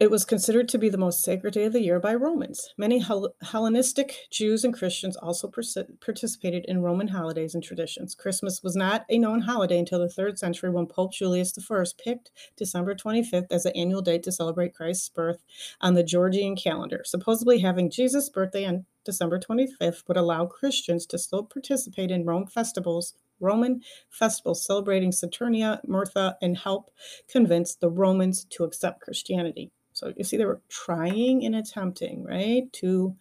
It 0.00 0.12
was 0.12 0.24
considered 0.24 0.68
to 0.68 0.78
be 0.78 0.88
the 0.88 0.96
most 0.96 1.24
sacred 1.24 1.54
day 1.54 1.64
of 1.64 1.72
the 1.72 1.82
year 1.82 1.98
by 1.98 2.14
Romans. 2.14 2.72
Many 2.76 3.04
Hellenistic 3.42 4.28
Jews 4.30 4.62
and 4.62 4.72
Christians 4.72 5.16
also 5.16 5.48
participated 5.48 6.64
in 6.66 6.82
Roman 6.82 7.08
holidays 7.08 7.52
and 7.52 7.64
traditions. 7.64 8.14
Christmas 8.14 8.62
was 8.62 8.76
not 8.76 9.04
a 9.08 9.18
known 9.18 9.40
holiday 9.40 9.76
until 9.76 9.98
the 9.98 10.06
3rd 10.06 10.38
century 10.38 10.70
when 10.70 10.86
Pope 10.86 11.12
Julius 11.14 11.52
I 11.58 11.84
picked 12.00 12.30
December 12.56 12.94
25th 12.94 13.50
as 13.50 13.64
the 13.64 13.76
annual 13.76 14.00
date 14.00 14.22
to 14.22 14.30
celebrate 14.30 14.72
Christ's 14.72 15.08
birth 15.08 15.42
on 15.80 15.94
the 15.94 16.04
Georgian 16.04 16.54
calendar. 16.54 17.02
Supposedly, 17.04 17.58
having 17.58 17.90
Jesus' 17.90 18.28
birthday 18.28 18.66
on 18.66 18.86
December 19.04 19.40
25th 19.40 20.06
would 20.06 20.16
allow 20.16 20.46
Christians 20.46 21.06
to 21.06 21.18
still 21.18 21.42
participate 21.42 22.12
in 22.12 22.24
Rome 22.24 22.46
festivals 22.46 23.14
Roman 23.40 23.82
festivals 24.10 24.64
celebrating 24.64 25.10
Saturnia, 25.10 25.80
Murtha, 25.86 26.36
and 26.42 26.56
help 26.56 26.90
convince 27.28 27.74
the 27.74 27.90
Romans 27.90 28.44
to 28.50 28.64
accept 28.64 29.00
Christianity. 29.00 29.70
So 29.92 30.12
you 30.16 30.24
see, 30.24 30.36
they 30.36 30.44
were 30.44 30.60
trying 30.68 31.44
and 31.44 31.56
attempting, 31.56 32.24
right, 32.24 32.72
to 32.74 33.16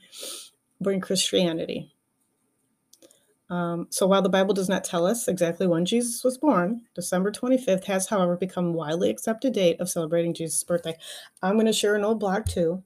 bring 0.80 1.02
Christianity. 1.02 1.92
Um, 3.50 3.88
so 3.90 4.06
while 4.08 4.22
the 4.22 4.30
Bible 4.30 4.54
does 4.54 4.68
not 4.68 4.84
tell 4.84 5.06
us 5.06 5.28
exactly 5.28 5.68
when 5.68 5.86
Jesus 5.86 6.24
was 6.24 6.38
born, 6.38 6.82
December 6.96 7.32
25th 7.32 7.86
has, 7.86 8.10
however, 8.10 8.36
become 8.36 8.74
widely 8.74 9.10
accepted 9.10 9.54
date 9.54 9.80
of 9.80 9.90
celebrating 9.90 10.34
Jesus' 10.34 10.64
birthday. 10.64 10.96
I'm 11.42 11.54
going 11.54 11.66
to 11.66 11.74
share 11.74 11.96
an 11.96 12.04
old 12.04 12.20
blog 12.20 12.46
too 12.46 12.84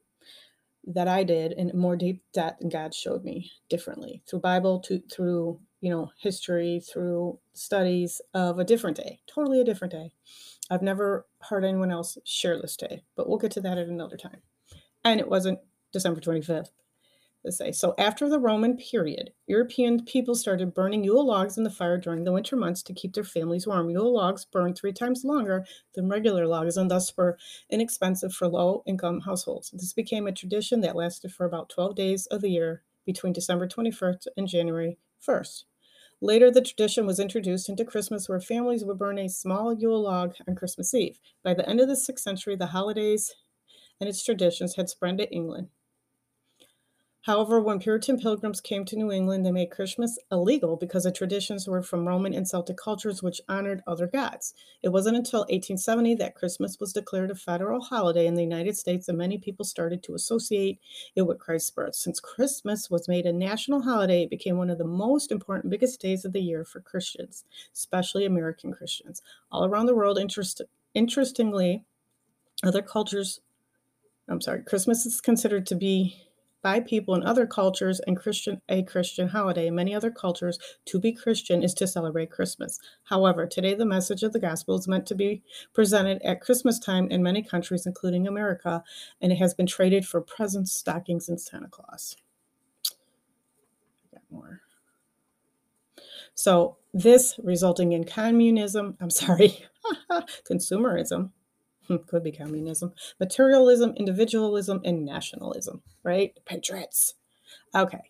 that 0.85 1.07
I 1.07 1.23
did 1.23 1.51
in 1.53 1.71
more 1.73 1.95
deep 1.95 2.23
depth, 2.33 2.61
and 2.61 2.71
God 2.71 2.93
showed 2.93 3.23
me 3.23 3.51
differently 3.69 4.21
through 4.27 4.39
Bible, 4.39 4.79
to 4.81 5.01
through 5.11 5.59
you 5.81 5.89
know 5.89 6.11
history, 6.17 6.79
through 6.79 7.39
studies 7.53 8.21
of 8.33 8.59
a 8.59 8.63
different 8.63 8.97
day, 8.97 9.19
totally 9.27 9.59
a 9.59 9.65
different 9.65 9.91
day. 9.91 10.13
I've 10.69 10.81
never 10.81 11.27
heard 11.49 11.65
anyone 11.65 11.91
else 11.91 12.17
share 12.23 12.59
this 12.61 12.77
day, 12.77 13.03
but 13.15 13.27
we'll 13.27 13.39
get 13.39 13.51
to 13.51 13.61
that 13.61 13.77
at 13.77 13.87
another 13.87 14.15
time. 14.15 14.41
And 15.03 15.19
it 15.19 15.27
wasn't 15.27 15.59
December 15.91 16.21
25th. 16.21 16.69
Let's 17.43 17.57
say. 17.57 17.71
So 17.71 17.95
after 17.97 18.29
the 18.29 18.39
Roman 18.39 18.77
period, 18.77 19.31
European 19.47 20.05
people 20.05 20.35
started 20.35 20.75
burning 20.75 21.03
Yule 21.03 21.25
logs 21.25 21.57
in 21.57 21.63
the 21.63 21.71
fire 21.71 21.97
during 21.97 22.23
the 22.23 22.31
winter 22.31 22.55
months 22.55 22.83
to 22.83 22.93
keep 22.93 23.13
their 23.15 23.23
families 23.23 23.65
warm. 23.65 23.89
Yule 23.89 24.13
logs 24.13 24.45
burn 24.45 24.75
three 24.75 24.93
times 24.93 25.23
longer 25.23 25.65
than 25.95 26.07
regular 26.07 26.45
logs 26.45 26.77
and 26.77 26.91
thus 26.91 27.17
were 27.17 27.39
inexpensive 27.67 28.31
for 28.31 28.47
low 28.47 28.83
income 28.85 29.21
households. 29.21 29.71
This 29.71 29.91
became 29.91 30.27
a 30.27 30.31
tradition 30.31 30.81
that 30.81 30.95
lasted 30.95 31.33
for 31.33 31.47
about 31.47 31.69
12 31.69 31.95
days 31.95 32.27
of 32.27 32.41
the 32.41 32.51
year 32.51 32.83
between 33.07 33.33
December 33.33 33.67
21st 33.67 34.27
and 34.37 34.47
January 34.47 34.99
1st. 35.27 35.63
Later, 36.21 36.51
the 36.51 36.61
tradition 36.61 37.05
was 37.05 37.19
introduced 37.19 37.67
into 37.67 37.83
Christmas 37.83 38.29
where 38.29 38.39
families 38.39 38.85
would 38.85 38.99
burn 38.99 39.17
a 39.17 39.27
small 39.27 39.73
Yule 39.73 40.03
log 40.03 40.35
on 40.47 40.55
Christmas 40.55 40.93
Eve. 40.93 41.19
By 41.43 41.53
the 41.53 41.67
end 41.67 41.81
of 41.81 41.87
the 41.87 41.95
6th 41.95 42.19
century, 42.19 42.55
the 42.55 42.67
holidays 42.67 43.33
and 43.99 44.07
its 44.07 44.23
traditions 44.23 44.75
had 44.75 44.89
spread 44.89 45.17
to 45.17 45.29
England. 45.31 45.69
However, 47.23 47.61
when 47.61 47.77
Puritan 47.77 48.19
pilgrims 48.19 48.59
came 48.61 48.83
to 48.85 48.95
New 48.95 49.11
England, 49.11 49.45
they 49.45 49.51
made 49.51 49.69
Christmas 49.69 50.17
illegal 50.31 50.75
because 50.75 51.03
the 51.03 51.11
traditions 51.11 51.67
were 51.67 51.83
from 51.83 52.07
Roman 52.07 52.33
and 52.33 52.47
Celtic 52.47 52.77
cultures 52.77 53.21
which 53.21 53.41
honored 53.47 53.83
other 53.85 54.07
gods. 54.07 54.55
It 54.81 54.89
wasn't 54.89 55.17
until 55.17 55.41
1870 55.41 56.15
that 56.15 56.33
Christmas 56.33 56.79
was 56.79 56.93
declared 56.93 57.29
a 57.29 57.35
federal 57.35 57.79
holiday 57.79 58.25
in 58.25 58.33
the 58.33 58.41
United 58.41 58.75
States, 58.75 59.07
and 59.07 59.19
many 59.19 59.37
people 59.37 59.63
started 59.63 60.01
to 60.03 60.15
associate 60.15 60.79
it 61.15 61.21
with 61.21 61.37
Christ's 61.37 61.69
birth. 61.69 61.93
Since 61.93 62.19
Christmas 62.19 62.89
was 62.89 63.07
made 63.07 63.27
a 63.27 63.33
national 63.33 63.83
holiday, 63.83 64.23
it 64.23 64.31
became 64.31 64.57
one 64.57 64.71
of 64.71 64.79
the 64.79 64.83
most 64.83 65.31
important, 65.31 65.69
biggest 65.69 66.01
days 66.01 66.25
of 66.25 66.33
the 66.33 66.41
year 66.41 66.65
for 66.65 66.81
Christians, 66.81 67.45
especially 67.71 68.25
American 68.25 68.73
Christians. 68.73 69.21
All 69.51 69.65
around 69.65 69.85
the 69.85 69.95
world, 69.95 70.17
interest, 70.17 70.63
interestingly, 70.95 71.85
other 72.63 72.81
cultures, 72.81 73.41
I'm 74.27 74.41
sorry, 74.41 74.63
Christmas 74.63 75.05
is 75.05 75.21
considered 75.21 75.67
to 75.67 75.75
be 75.75 76.30
by 76.61 76.79
people 76.79 77.15
in 77.15 77.23
other 77.23 77.45
cultures 77.45 77.99
and 78.01 78.17
Christian 78.17 78.61
a 78.69 78.83
Christian 78.83 79.29
holiday. 79.29 79.67
In 79.67 79.75
many 79.75 79.93
other 79.93 80.11
cultures, 80.11 80.59
to 80.85 80.99
be 80.99 81.11
Christian 81.11 81.63
is 81.63 81.73
to 81.75 81.87
celebrate 81.87 82.31
Christmas. 82.31 82.79
However, 83.05 83.47
today 83.47 83.73
the 83.73 83.85
message 83.85 84.23
of 84.23 84.33
the 84.33 84.39
gospel 84.39 84.77
is 84.77 84.87
meant 84.87 85.05
to 85.07 85.15
be 85.15 85.43
presented 85.73 86.21
at 86.23 86.41
Christmas 86.41 86.79
time 86.79 87.07
in 87.09 87.23
many 87.23 87.41
countries, 87.41 87.85
including 87.85 88.27
America, 88.27 88.83
and 89.21 89.31
it 89.31 89.37
has 89.37 89.53
been 89.53 89.67
traded 89.67 90.05
for 90.05 90.21
presents, 90.21 90.73
stockings, 90.73 91.29
and 91.29 91.39
Santa 91.39 91.67
Claus. 91.67 92.15
Got 94.13 94.23
more. 94.29 94.61
So 96.33 96.77
this 96.93 97.39
resulting 97.43 97.91
in 97.91 98.03
communism, 98.03 98.97
I'm 98.99 99.09
sorry, 99.09 99.65
consumerism, 100.49 101.31
Hmm, 101.87 101.97
could 102.07 102.23
be 102.23 102.31
communism, 102.31 102.93
materialism, 103.19 103.93
individualism, 103.97 104.81
and 104.85 105.05
nationalism, 105.05 105.81
right? 106.03 106.33
Patriots. 106.45 107.15
Okay. 107.75 108.01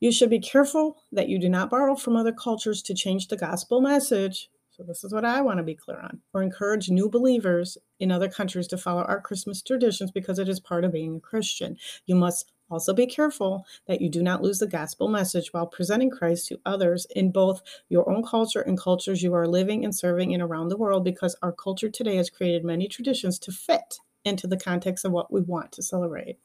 You 0.00 0.12
should 0.12 0.30
be 0.30 0.40
careful 0.40 0.98
that 1.12 1.28
you 1.28 1.38
do 1.38 1.48
not 1.48 1.70
borrow 1.70 1.96
from 1.96 2.16
other 2.16 2.32
cultures 2.32 2.82
to 2.82 2.94
change 2.94 3.28
the 3.28 3.36
gospel 3.36 3.80
message. 3.80 4.50
So, 4.70 4.82
this 4.82 5.04
is 5.04 5.12
what 5.12 5.24
I 5.24 5.40
want 5.40 5.58
to 5.58 5.62
be 5.62 5.76
clear 5.76 6.00
on, 6.00 6.20
or 6.32 6.42
encourage 6.42 6.90
new 6.90 7.08
believers 7.08 7.78
in 8.00 8.10
other 8.10 8.28
countries 8.28 8.66
to 8.68 8.76
follow 8.76 9.02
our 9.02 9.20
Christmas 9.20 9.62
traditions 9.62 10.10
because 10.10 10.40
it 10.40 10.48
is 10.48 10.58
part 10.58 10.84
of 10.84 10.92
being 10.92 11.16
a 11.16 11.20
Christian. 11.20 11.76
You 12.06 12.16
must 12.16 12.50
also, 12.70 12.94
be 12.94 13.06
careful 13.06 13.64
that 13.86 14.00
you 14.00 14.08
do 14.08 14.22
not 14.22 14.42
lose 14.42 14.58
the 14.58 14.66
gospel 14.66 15.08
message 15.08 15.52
while 15.52 15.66
presenting 15.66 16.10
Christ 16.10 16.48
to 16.48 16.60
others 16.64 17.06
in 17.14 17.30
both 17.30 17.62
your 17.88 18.10
own 18.10 18.24
culture 18.24 18.62
and 18.62 18.80
cultures 18.80 19.22
you 19.22 19.34
are 19.34 19.46
living 19.46 19.84
and 19.84 19.94
serving 19.94 20.30
in 20.30 20.40
around 20.40 20.68
the 20.68 20.76
world, 20.76 21.04
because 21.04 21.36
our 21.42 21.52
culture 21.52 21.90
today 21.90 22.16
has 22.16 22.30
created 22.30 22.64
many 22.64 22.88
traditions 22.88 23.38
to 23.40 23.52
fit 23.52 23.98
into 24.24 24.46
the 24.46 24.56
context 24.56 25.04
of 25.04 25.12
what 25.12 25.30
we 25.32 25.42
want 25.42 25.72
to 25.72 25.82
celebrate. 25.82 26.38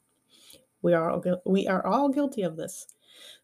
We 0.82 0.94
are 0.94 1.10
all, 1.10 1.24
we 1.46 1.68
are 1.68 1.86
all 1.86 2.10
guilty 2.10 2.42
of 2.42 2.58
this. 2.58 2.88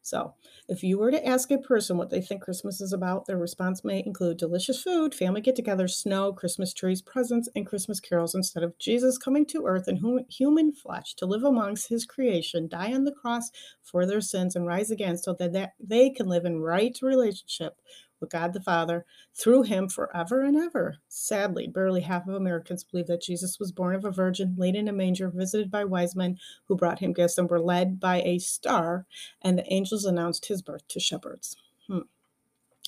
So, 0.02 0.34
if 0.68 0.84
you 0.84 0.98
were 0.98 1.12
to 1.12 1.26
ask 1.26 1.52
a 1.52 1.58
person 1.58 1.98
what 1.98 2.10
they 2.10 2.22
think 2.22 2.42
Christmas 2.42 2.82
is 2.82 2.94
about, 2.94 3.26
their 3.26 3.38
response 3.38 3.84
may 3.84 4.04
include 4.06 4.38
delicious 4.38 4.82
food, 4.82 5.14
family 5.14 5.42
get 5.42 5.56
togethers, 5.56 5.92
snow, 5.92 6.34
Christmas 6.34 6.74
trees, 6.74 7.02
presents, 7.02 7.50
and 7.56 7.66
Christmas 7.66 8.00
carols 8.00 8.36
instead 8.36 8.64
of 8.64 8.78
Jesus 8.78 9.18
coming 9.18 9.46
to 9.48 9.66
earth 9.66 9.88
in 9.88 10.26
human 10.30 10.72
flesh 10.72 11.16
to 11.16 11.26
live 11.26 11.44
amongst 11.44 11.90
his 11.90 12.06
creation, 12.06 12.68
die 12.68 12.94
on 12.94 13.04
the 13.04 13.12
cross 13.12 13.52
for 13.84 14.06
their 14.06 14.22
sins, 14.22 14.56
and 14.56 14.68
rise 14.68 14.92
again 14.92 15.18
so 15.18 15.34
that 15.34 15.74
they 15.80 16.10
can 16.10 16.28
live 16.28 16.46
in 16.46 16.62
right 16.62 16.98
relationship 17.02 17.78
with 18.20 18.30
God 18.30 18.54
the 18.54 18.62
Father 18.62 19.06
through 19.34 19.64
him 19.64 19.90
forever 19.90 20.44
and 20.44 20.56
ever. 20.56 20.98
Sadly, 21.08 21.68
barely 21.68 22.02
half 22.02 22.28
of 22.28 22.36
Americans 22.36 22.84
believe 22.84 23.08
that 23.08 23.22
Jesus 23.22 23.60
was 23.60 23.72
born 23.72 23.96
of 23.96 24.06
a 24.06 24.12
virgin, 24.12 24.56
laid 24.58 24.76
in 24.76 24.88
a 24.88 24.94
manger, 24.94 25.30
visited 25.30 25.72
by 25.72 25.84
wise 25.84 26.16
men 26.16 26.38
who 26.68 26.76
brought 26.76 27.00
him 27.00 27.14
gifts, 27.14 27.38
and 27.38 27.50
were 27.50 27.60
led 27.60 28.00
by 28.00 28.22
a 28.22 28.40
star, 28.40 29.06
and 29.42 29.58
the 29.58 29.74
angels 29.74 30.06
announced 30.06 30.46
his 30.46 30.62
birth 30.62 30.88
to 30.90 31.00
shepherds. 31.00 31.56
Hmm. 31.88 32.00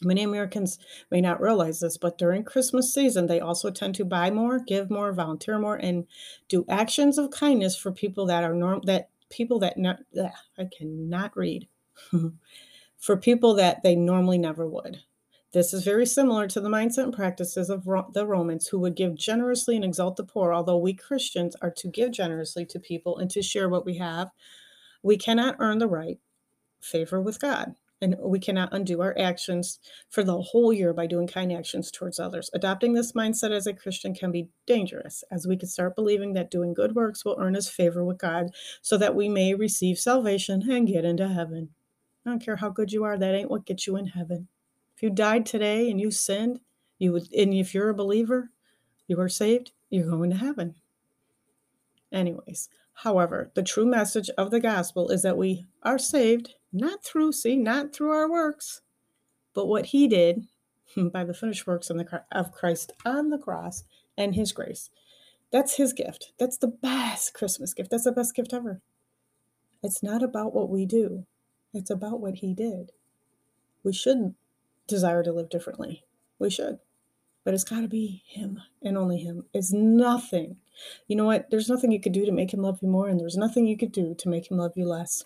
Many 0.03 0.22
Americans 0.24 0.77
may 1.10 1.22
not 1.22 1.41
realize 1.41 1.79
this, 1.79 1.98
but 1.98 2.19
during 2.19 2.43
Christmas 2.43 2.93
season, 2.93 3.25
they 3.25 3.39
also 3.39 3.72
tend 3.72 3.96
to 3.96 4.05
buy 4.05 4.29
more, 4.29 4.60
give 4.60 4.91
more, 4.91 5.12
volunteer 5.12 5.57
more, 5.57 5.75
and 5.75 6.05
do 6.48 6.65
actions 6.69 7.17
of 7.17 7.31
kindness 7.31 7.75
for 7.75 7.91
people 7.91 8.27
that 8.27 8.43
are 8.43 8.53
norm 8.53 8.81
that 8.86 9.10
people 9.29 9.60
that 9.60 9.77
not 9.77 10.00
ugh, 10.19 10.31
I 10.57 10.65
cannot 10.65 11.36
read. 11.36 11.67
for 12.98 13.17
people 13.17 13.55
that 13.55 13.84
they 13.84 13.96
normally 13.96 14.38
never 14.38 14.67
would. 14.67 15.00
This 15.54 15.74
is 15.74 15.86
very 15.86 16.06
similar 16.06 16.46
to 16.48 16.60
the 16.60 16.70
mindset 16.70 17.04
and 17.04 17.13
practices 17.13 17.70
of 17.70 17.88
Ro- 17.88 18.12
the 18.13 18.27
Romans 18.27 18.68
who 18.68 18.80
would 18.80 18.96
give 18.96 19.16
generously 19.16 19.77
and 19.77 19.86
exalt 19.86 20.18
the 20.18 20.25
poor, 20.25 20.54
although 20.54 20.77
we 20.77 20.94
Christians 20.94 21.56
are 21.62 21.72
to 21.72 21.88
give 21.88 22.12
generously 22.12 22.66
to 22.66 22.80
people 22.80 23.18
and 23.18 23.32
to 23.32 23.42
share 23.42 23.70
what 23.70 23.86
we 23.86 23.98
have. 23.98 24.30
We 25.01 25.16
cannot 25.18 25.56
earn 25.60 25.77
the 25.77 25.88
right 25.88 26.20
favor 26.82 27.22
with 27.22 27.39
God, 27.39 27.75
and 28.01 28.18
we 28.20 28.39
cannot 28.39 28.74
undo 28.74 29.01
our 29.01 29.18
actions 29.18 29.80
for 30.10 30.22
the 30.22 30.42
whole 30.42 30.74
year 30.74 30.94
by 30.94 31.08
doing 31.08 31.27
kind 31.27 31.54
actions 31.54 31.92
towards 31.92 32.20
others. 32.20 32.50
Adopting 32.54 32.94
this 32.94 33.13
mindset 33.13 33.51
as 33.51 33.68
a 33.68 33.74
Christian 33.74 34.13
can 34.13 34.34
be 34.34 34.50
dangerous, 34.66 35.24
as 35.32 35.48
we 35.48 35.56
could 35.56 35.70
start 35.70 35.96
believing 35.96 36.34
that 36.34 36.51
doing 36.51 36.74
good 36.74 36.94
works 36.94 37.24
will 37.24 37.38
earn 37.39 37.56
us 37.56 37.70
favor 37.70 38.04
with 38.04 38.18
God 38.18 38.48
so 38.82 38.98
that 38.98 39.16
we 39.16 39.30
may 39.30 39.54
receive 39.54 39.98
salvation 39.98 40.70
and 40.70 40.88
get 40.88 41.06
into 41.06 41.30
heaven. 41.30 41.70
I 42.25 42.32
don't 42.32 42.44
care 42.44 42.58
how 42.58 42.70
good 42.70 42.92
you 42.92 43.06
are, 43.06 43.18
that 43.18 43.34
ain't 43.34 43.50
what 43.50 43.66
gets 43.66 43.88
you 43.88 43.96
in 43.96 44.08
heaven. 44.08 44.50
If 44.98 45.04
you 45.04 45.12
died 45.12 45.46
today 45.46 45.92
and 45.92 46.01
you 46.01 46.10
sinned, 46.10 46.60
you 46.98 47.12
would, 47.12 47.32
and 47.32 47.54
if 47.54 47.75
you're 47.75 47.89
a 47.89 47.94
believer, 47.94 48.50
you 49.08 49.20
are 49.20 49.30
saved, 49.30 49.72
you're 49.92 50.10
going 50.10 50.32
to 50.32 50.38
heaven. 50.38 50.74
Anyways, 52.12 52.68
however, 53.04 53.51
the 53.54 53.62
true 53.62 53.86
message 53.86 54.32
of 54.39 54.50
the 54.50 54.60
gospel 54.60 55.10
is 55.10 55.22
that 55.22 55.38
we 55.38 55.68
are 55.84 56.00
saved 56.00 56.56
not 56.74 57.04
through, 57.04 57.34
see, 57.34 57.56
not 57.56 57.94
through 57.94 58.10
our 58.10 58.27
works, 58.27 58.82
but 59.54 59.68
what 59.68 59.88
he 59.88 60.08
did 60.08 60.48
by 61.13 61.24
the 61.24 61.34
finished 61.36 61.68
works 61.68 61.92
of 62.32 62.51
Christ 62.51 62.94
on 63.06 63.30
the 63.30 63.38
cross 63.38 63.84
and 64.18 64.34
his 64.34 64.51
grace. 64.51 64.89
That's 65.51 65.77
his 65.77 65.94
gift. 65.94 66.32
That's 66.39 66.58
the 66.58 66.70
best 66.70 67.36
Christmas 67.36 67.75
gift. 67.75 67.92
That's 67.92 68.06
the 68.06 68.12
best 68.12 68.34
gift 68.34 68.51
ever. 68.51 68.82
It's 69.84 70.01
not 70.01 70.24
about 70.24 70.56
what 70.56 70.72
we 70.72 70.88
do, 70.88 71.27
it's 71.72 71.92
about 71.92 72.20
what 72.20 72.38
he 72.38 72.56
did. 72.56 72.94
We 73.84 73.94
should 73.94 74.34
desire 74.88 75.24
to 75.24 75.32
live 75.32 75.50
differently. 75.50 76.03
We 76.39 76.50
should. 76.50 76.79
But 77.44 77.53
it's 77.53 77.63
got 77.63 77.82
to 77.82 77.88
be 77.88 78.24
Him 78.27 78.62
and 78.82 78.98
only 78.98 79.20
Him. 79.20 79.46
It's 79.53 79.72
nothing. 79.72 80.58
You 81.08 81.15
know 81.15 81.25
what? 81.25 81.50
There's 81.50 81.70
nothing 81.70 81.91
you 81.91 82.01
could 82.01 82.12
do 82.12 82.25
to 82.25 82.32
make 82.32 82.53
Him 82.53 82.62
love 82.62 82.79
you 82.82 82.89
more, 82.89 83.08
and 83.08 83.20
there's 83.20 83.38
nothing 83.38 83.65
you 83.65 83.77
could 83.77 83.91
do 83.91 84.15
to 84.15 84.29
make 84.29 84.51
Him 84.51 84.58
love 84.58 84.74
you 84.75 84.88
less. 84.88 85.25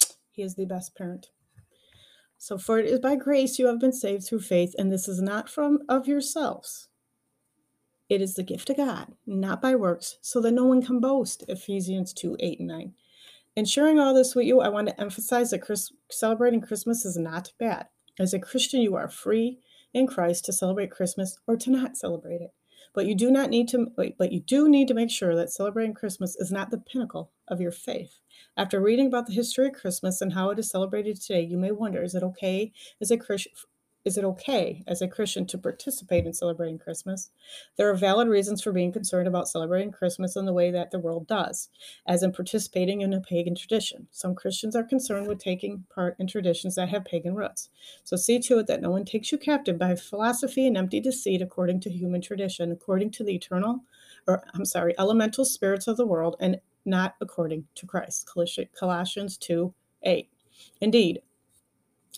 He 0.30 0.42
is 0.42 0.54
the 0.54 0.66
best 0.66 0.94
parent. 0.94 1.30
So, 2.38 2.56
for 2.56 2.78
it 2.78 2.86
is 2.86 3.00
by 3.00 3.16
grace 3.16 3.58
you 3.58 3.66
have 3.66 3.80
been 3.80 3.92
saved 3.92 4.24
through 4.24 4.40
faith, 4.40 4.72
and 4.78 4.92
this 4.92 5.08
is 5.08 5.20
not 5.20 5.50
from 5.50 5.80
of 5.88 6.06
yourselves. 6.06 6.88
It 8.08 8.22
is 8.22 8.34
the 8.34 8.44
gift 8.44 8.70
of 8.70 8.76
God, 8.76 9.14
not 9.26 9.60
by 9.60 9.74
works, 9.74 10.18
so 10.22 10.40
that 10.40 10.52
no 10.52 10.64
one 10.64 10.80
can 10.80 11.00
boast. 11.00 11.44
Ephesians 11.48 12.12
2 12.12 12.36
8 12.38 12.60
and 12.60 12.68
9. 12.68 12.94
In 13.56 13.64
sharing 13.64 13.98
all 13.98 14.14
this 14.14 14.34
with 14.36 14.46
you, 14.46 14.60
I 14.60 14.68
want 14.68 14.88
to 14.88 15.00
emphasize 15.00 15.50
that 15.50 15.62
Chris, 15.62 15.92
celebrating 16.10 16.60
Christmas 16.60 17.04
is 17.04 17.18
not 17.18 17.52
bad. 17.58 17.88
As 18.18 18.34
a 18.34 18.38
Christian, 18.38 18.80
you 18.80 18.96
are 18.96 19.08
free 19.08 19.58
in 19.94 20.06
Christ 20.06 20.44
to 20.46 20.52
celebrate 20.52 20.90
Christmas 20.90 21.38
or 21.46 21.56
to 21.56 21.70
not 21.70 21.96
celebrate 21.96 22.40
it. 22.40 22.50
But 22.94 23.06
you 23.06 23.14
do 23.14 23.30
not 23.30 23.50
need 23.50 23.68
to 23.68 23.92
wait, 23.96 24.16
but 24.18 24.32
you 24.32 24.40
do 24.40 24.68
need 24.68 24.88
to 24.88 24.94
make 24.94 25.10
sure 25.10 25.36
that 25.36 25.52
celebrating 25.52 25.94
Christmas 25.94 26.34
is 26.36 26.50
not 26.50 26.70
the 26.70 26.78
pinnacle 26.78 27.30
of 27.46 27.60
your 27.60 27.70
faith. 27.70 28.18
After 28.56 28.80
reading 28.80 29.06
about 29.06 29.26
the 29.26 29.34
history 29.34 29.68
of 29.68 29.74
Christmas 29.74 30.20
and 30.20 30.32
how 30.32 30.50
it 30.50 30.58
is 30.58 30.68
celebrated 30.68 31.20
today, 31.20 31.42
you 31.42 31.56
may 31.56 31.70
wonder, 31.70 32.02
is 32.02 32.14
it 32.14 32.22
okay 32.24 32.72
as 33.00 33.10
a 33.10 33.16
Christian 33.16 33.52
is 34.08 34.16
it 34.16 34.24
okay 34.24 34.82
as 34.86 35.02
a 35.02 35.06
Christian 35.06 35.46
to 35.46 35.58
participate 35.58 36.24
in 36.24 36.32
celebrating 36.32 36.78
Christmas? 36.78 37.30
There 37.76 37.90
are 37.90 37.94
valid 37.94 38.26
reasons 38.26 38.62
for 38.62 38.72
being 38.72 38.90
concerned 38.90 39.28
about 39.28 39.48
celebrating 39.48 39.92
Christmas 39.92 40.34
in 40.34 40.46
the 40.46 40.52
way 40.54 40.70
that 40.70 40.90
the 40.90 40.98
world 40.98 41.26
does, 41.26 41.68
as 42.06 42.22
in 42.22 42.32
participating 42.32 43.02
in 43.02 43.12
a 43.12 43.20
pagan 43.20 43.54
tradition. 43.54 44.08
Some 44.10 44.34
Christians 44.34 44.74
are 44.74 44.82
concerned 44.82 45.26
with 45.28 45.38
taking 45.38 45.84
part 45.94 46.16
in 46.18 46.26
traditions 46.26 46.74
that 46.76 46.88
have 46.88 47.04
pagan 47.04 47.34
roots. 47.34 47.68
So 48.02 48.16
see 48.16 48.38
to 48.40 48.58
it 48.60 48.66
that 48.66 48.80
no 48.80 48.90
one 48.90 49.04
takes 49.04 49.30
you 49.30 49.36
captive 49.36 49.78
by 49.78 49.94
philosophy 49.94 50.66
and 50.66 50.78
empty 50.78 51.00
deceit 51.00 51.42
according 51.42 51.80
to 51.80 51.90
human 51.90 52.22
tradition, 52.22 52.72
according 52.72 53.10
to 53.12 53.24
the 53.24 53.34
eternal, 53.34 53.80
or 54.26 54.42
I'm 54.54 54.64
sorry, 54.64 54.94
elemental 54.98 55.44
spirits 55.44 55.86
of 55.86 55.98
the 55.98 56.06
world, 56.06 56.34
and 56.40 56.60
not 56.86 57.14
according 57.20 57.66
to 57.74 57.86
Christ. 57.86 58.26
Colossians 58.74 59.36
2 59.36 59.74
8. 60.02 60.30
Indeed, 60.80 61.20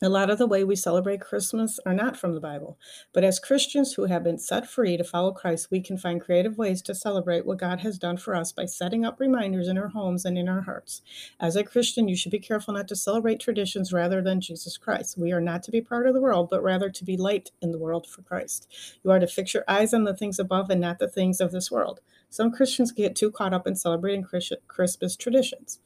a 0.03 0.09
lot 0.09 0.31
of 0.31 0.39
the 0.39 0.47
way 0.47 0.65
we 0.65 0.77
celebrate 0.77 1.21
Christmas 1.21 1.79
are 1.85 1.93
not 1.93 2.17
from 2.17 2.35
the 2.35 2.41
Bible, 2.41 2.79
but 3.13 3.23
as 3.23 3.39
Christians 3.39 3.93
who 3.93 4.07
have 4.07 4.25
been 4.25 4.39
set 4.39 4.67
free 4.67 4.97
to 4.97 5.05
follow 5.05 5.31
Christ, 5.31 5.71
we 5.71 5.83
can 5.83 5.99
find 5.99 6.23
creative 6.23 6.57
ways 6.57 6.81
to 6.83 6.95
celebrate 6.95 7.45
what 7.45 7.59
God 7.59 7.81
has 7.81 7.99
done 7.99 8.17
for 8.17 8.35
us 8.35 8.51
by 8.51 8.65
setting 8.65 9.05
up 9.05 9.21
reminders 9.21 9.69
in 9.69 9.77
our 9.77 9.89
homes 9.89 10.25
and 10.25 10.39
in 10.39 10.49
our 10.49 10.63
hearts. 10.63 11.03
As 11.39 11.55
a 11.55 11.65
Christian, 11.65 12.09
you 12.09 12.17
should 12.17 12.33
be 12.33 12.39
careful 12.39 12.73
not 12.73 12.89
to 12.89 12.97
celebrate 12.97 13.41
traditions 13.41 13.93
rather 13.93 14.23
than 14.23 14.41
Jesus 14.41 14.79
Christ. 14.79 15.19
We 15.19 15.33
are 15.33 15.41
not 15.41 15.63
to 15.65 15.71
be 15.71 15.83
part 15.83 16.07
of 16.07 16.15
the 16.15 16.21
world, 16.23 16.49
but 16.49 16.63
rather 16.63 16.89
to 16.89 17.05
be 17.05 17.19
light 17.19 17.51
in 17.61 17.71
the 17.71 17.79
world 17.79 18.07
for 18.07 18.23
Christ. 18.23 18.67
You 19.05 19.11
are 19.11 19.19
to 19.19 19.27
fix 19.27 19.53
your 19.53 19.65
eyes 19.69 19.93
on 19.93 20.05
the 20.05 20.17
things 20.17 20.39
above 20.39 20.71
and 20.71 20.81
not 20.81 20.99
the 20.99 21.09
things 21.09 21.43
of 21.43 21.53
this 21.53 21.71
world. 21.71 22.01
Some 22.31 22.53
Christians 22.53 22.91
get 22.91 23.17
too 23.17 23.31
caught 23.31 23.53
up 23.53 23.67
in 23.67 23.77
celebrating 23.77 24.25
Christmas 24.25 25.17
traditions 25.17 25.79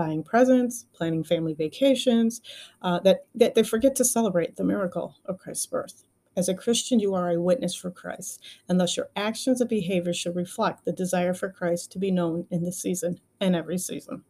buying 0.00 0.22
presents, 0.22 0.86
planning 0.94 1.22
family 1.22 1.52
vacations, 1.52 2.40
uh, 2.80 2.98
that, 3.00 3.26
that 3.34 3.54
they 3.54 3.62
forget 3.62 3.94
to 3.94 4.02
celebrate 4.02 4.56
the 4.56 4.64
miracle 4.64 5.16
of 5.26 5.36
Christ's 5.36 5.66
birth. 5.66 6.04
As 6.34 6.48
a 6.48 6.54
Christian, 6.54 7.00
you 7.00 7.12
are 7.14 7.28
a 7.28 7.38
witness 7.38 7.74
for 7.74 7.90
Christ, 7.90 8.42
and 8.66 8.80
thus 8.80 8.96
your 8.96 9.10
actions 9.14 9.60
and 9.60 9.68
behavior 9.68 10.14
should 10.14 10.34
reflect 10.34 10.86
the 10.86 10.92
desire 10.92 11.34
for 11.34 11.50
Christ 11.50 11.92
to 11.92 11.98
be 11.98 12.10
known 12.10 12.46
in 12.50 12.64
this 12.64 12.80
season 12.80 13.20
and 13.42 13.54
every 13.54 13.76
season. 13.76 14.24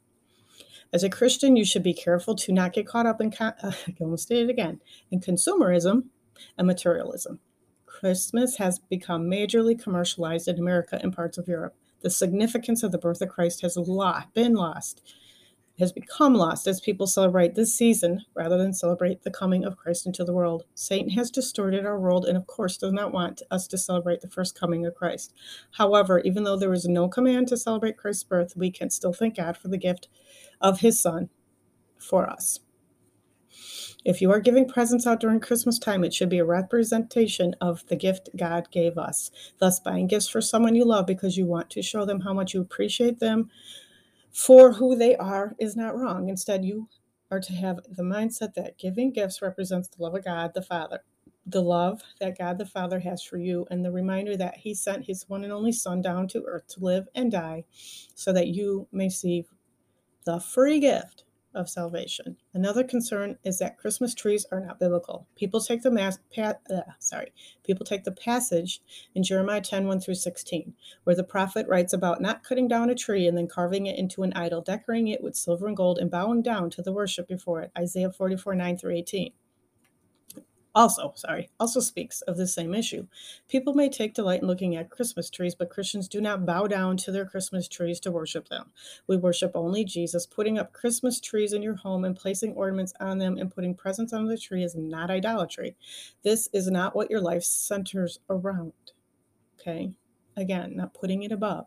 As 0.92 1.04
a 1.04 1.08
Christian, 1.08 1.54
you 1.54 1.64
should 1.64 1.84
be 1.84 1.94
careful 1.94 2.34
to 2.34 2.52
not 2.52 2.72
get 2.72 2.88
caught 2.88 3.06
up 3.06 3.20
in, 3.20 3.32
uh, 3.38 3.52
I 3.62 3.94
almost 4.00 4.26
did 4.26 4.48
it 4.48 4.50
again, 4.50 4.80
in 5.12 5.20
consumerism 5.20 6.06
and 6.58 6.66
materialism. 6.66 7.38
Christmas 7.86 8.56
has 8.56 8.80
become 8.80 9.30
majorly 9.30 9.80
commercialized 9.80 10.48
in 10.48 10.58
America 10.58 10.98
and 11.00 11.14
parts 11.14 11.38
of 11.38 11.46
Europe. 11.46 11.76
The 12.00 12.10
significance 12.10 12.82
of 12.82 12.90
the 12.90 12.98
birth 12.98 13.22
of 13.22 13.28
Christ 13.28 13.60
has 13.60 13.76
been 14.34 14.54
lost 14.54 15.02
has 15.80 15.92
become 15.92 16.34
lost 16.34 16.66
as 16.66 16.80
people 16.80 17.06
celebrate 17.06 17.54
this 17.54 17.74
season 17.74 18.20
rather 18.34 18.56
than 18.56 18.72
celebrate 18.72 19.22
the 19.22 19.30
coming 19.30 19.64
of 19.64 19.76
Christ 19.76 20.06
into 20.06 20.24
the 20.24 20.32
world. 20.32 20.64
Satan 20.74 21.10
has 21.10 21.30
distorted 21.30 21.84
our 21.84 21.98
world 21.98 22.26
and, 22.26 22.36
of 22.36 22.46
course, 22.46 22.76
does 22.76 22.92
not 22.92 23.12
want 23.12 23.42
us 23.50 23.66
to 23.68 23.78
celebrate 23.78 24.20
the 24.20 24.28
first 24.28 24.58
coming 24.58 24.86
of 24.86 24.94
Christ. 24.94 25.34
However, 25.72 26.20
even 26.20 26.44
though 26.44 26.56
there 26.56 26.72
is 26.72 26.86
no 26.86 27.08
command 27.08 27.48
to 27.48 27.56
celebrate 27.56 27.96
Christ's 27.96 28.24
birth, 28.24 28.56
we 28.56 28.70
can 28.70 28.90
still 28.90 29.12
thank 29.12 29.36
God 29.36 29.56
for 29.56 29.68
the 29.68 29.78
gift 29.78 30.08
of 30.60 30.80
his 30.80 31.00
Son 31.00 31.30
for 31.98 32.28
us. 32.28 32.60
If 34.04 34.22
you 34.22 34.32
are 34.32 34.40
giving 34.40 34.66
presents 34.66 35.06
out 35.06 35.20
during 35.20 35.40
Christmas 35.40 35.78
time, 35.78 36.04
it 36.04 36.14
should 36.14 36.30
be 36.30 36.38
a 36.38 36.44
representation 36.44 37.54
of 37.60 37.86
the 37.88 37.96
gift 37.96 38.30
God 38.34 38.70
gave 38.70 38.96
us. 38.96 39.30
Thus, 39.58 39.78
buying 39.78 40.06
gifts 40.06 40.28
for 40.28 40.40
someone 40.40 40.74
you 40.74 40.84
love 40.84 41.06
because 41.06 41.36
you 41.36 41.44
want 41.44 41.68
to 41.70 41.82
show 41.82 42.06
them 42.06 42.20
how 42.20 42.32
much 42.32 42.54
you 42.54 42.62
appreciate 42.62 43.20
them 43.20 43.50
for 44.32 44.72
who 44.72 44.96
they 44.96 45.16
are 45.16 45.54
is 45.58 45.76
not 45.76 45.96
wrong. 45.96 46.28
Instead, 46.28 46.64
you 46.64 46.88
are 47.30 47.40
to 47.40 47.52
have 47.52 47.80
the 47.88 48.02
mindset 48.02 48.54
that 48.54 48.78
giving 48.78 49.12
gifts 49.12 49.42
represents 49.42 49.88
the 49.88 50.02
love 50.02 50.14
of 50.14 50.24
God 50.24 50.52
the 50.54 50.62
Father, 50.62 51.00
the 51.46 51.62
love 51.62 52.02
that 52.20 52.38
God 52.38 52.58
the 52.58 52.66
Father 52.66 53.00
has 53.00 53.22
for 53.22 53.38
you, 53.38 53.66
and 53.70 53.84
the 53.84 53.92
reminder 53.92 54.36
that 54.36 54.56
He 54.56 54.74
sent 54.74 55.06
His 55.06 55.28
one 55.28 55.44
and 55.44 55.52
only 55.52 55.72
Son 55.72 56.00
down 56.00 56.28
to 56.28 56.44
earth 56.44 56.66
to 56.68 56.80
live 56.80 57.08
and 57.14 57.30
die 57.30 57.64
so 58.14 58.32
that 58.32 58.48
you 58.48 58.86
may 58.92 59.04
receive 59.04 59.46
the 60.24 60.40
free 60.40 60.80
gift 60.80 61.24
of 61.54 61.68
salvation. 61.68 62.36
Another 62.54 62.84
concern 62.84 63.38
is 63.44 63.58
that 63.58 63.78
Christmas 63.78 64.14
trees 64.14 64.46
are 64.52 64.60
not 64.60 64.78
biblical. 64.78 65.26
People 65.36 65.60
take 65.60 65.82
the 65.82 65.90
mass, 65.90 66.18
pa- 66.34 66.54
uh, 66.70 66.82
sorry, 66.98 67.32
people 67.64 67.84
take 67.84 68.04
the 68.04 68.12
passage 68.12 68.80
in 69.14 69.22
Jeremiah 69.22 69.60
10, 69.60 69.86
1 69.86 70.00
through 70.00 70.14
16, 70.14 70.74
where 71.04 71.16
the 71.16 71.24
prophet 71.24 71.66
writes 71.68 71.92
about 71.92 72.20
not 72.20 72.44
cutting 72.44 72.68
down 72.68 72.90
a 72.90 72.94
tree 72.94 73.26
and 73.26 73.36
then 73.36 73.48
carving 73.48 73.86
it 73.86 73.98
into 73.98 74.22
an 74.22 74.32
idol, 74.34 74.60
decorating 74.62 75.08
it 75.08 75.22
with 75.22 75.36
silver 75.36 75.66
and 75.66 75.76
gold, 75.76 75.98
and 75.98 76.10
bowing 76.10 76.42
down 76.42 76.70
to 76.70 76.82
the 76.82 76.92
worship 76.92 77.28
before 77.28 77.60
it. 77.60 77.72
Isaiah 77.76 78.12
44, 78.12 78.54
9 78.54 78.78
through 78.78 78.94
18 78.96 79.32
also, 80.74 81.12
sorry, 81.16 81.50
also 81.58 81.80
speaks 81.80 82.20
of 82.22 82.36
the 82.36 82.46
same 82.46 82.74
issue. 82.74 83.06
People 83.48 83.74
may 83.74 83.88
take 83.88 84.14
delight 84.14 84.42
in 84.42 84.46
looking 84.46 84.76
at 84.76 84.90
Christmas 84.90 85.28
trees, 85.28 85.54
but 85.54 85.70
Christians 85.70 86.08
do 86.08 86.20
not 86.20 86.46
bow 86.46 86.66
down 86.66 86.96
to 86.98 87.10
their 87.10 87.26
Christmas 87.26 87.66
trees 87.66 87.98
to 88.00 88.12
worship 88.12 88.48
them. 88.48 88.70
We 89.06 89.16
worship 89.16 89.52
only 89.54 89.84
Jesus. 89.84 90.26
Putting 90.26 90.58
up 90.58 90.72
Christmas 90.72 91.20
trees 91.20 91.52
in 91.52 91.62
your 91.62 91.74
home 91.74 92.04
and 92.04 92.16
placing 92.16 92.54
ornaments 92.54 92.92
on 93.00 93.18
them 93.18 93.36
and 93.36 93.52
putting 93.52 93.74
presents 93.74 94.12
on 94.12 94.26
the 94.26 94.38
tree 94.38 94.62
is 94.62 94.76
not 94.76 95.10
idolatry. 95.10 95.76
This 96.22 96.48
is 96.52 96.70
not 96.70 96.94
what 96.94 97.10
your 97.10 97.20
life 97.20 97.42
centers 97.42 98.20
around. 98.28 98.72
Okay? 99.60 99.92
Again, 100.36 100.76
not 100.76 100.94
putting 100.94 101.22
it 101.24 101.32
above. 101.32 101.66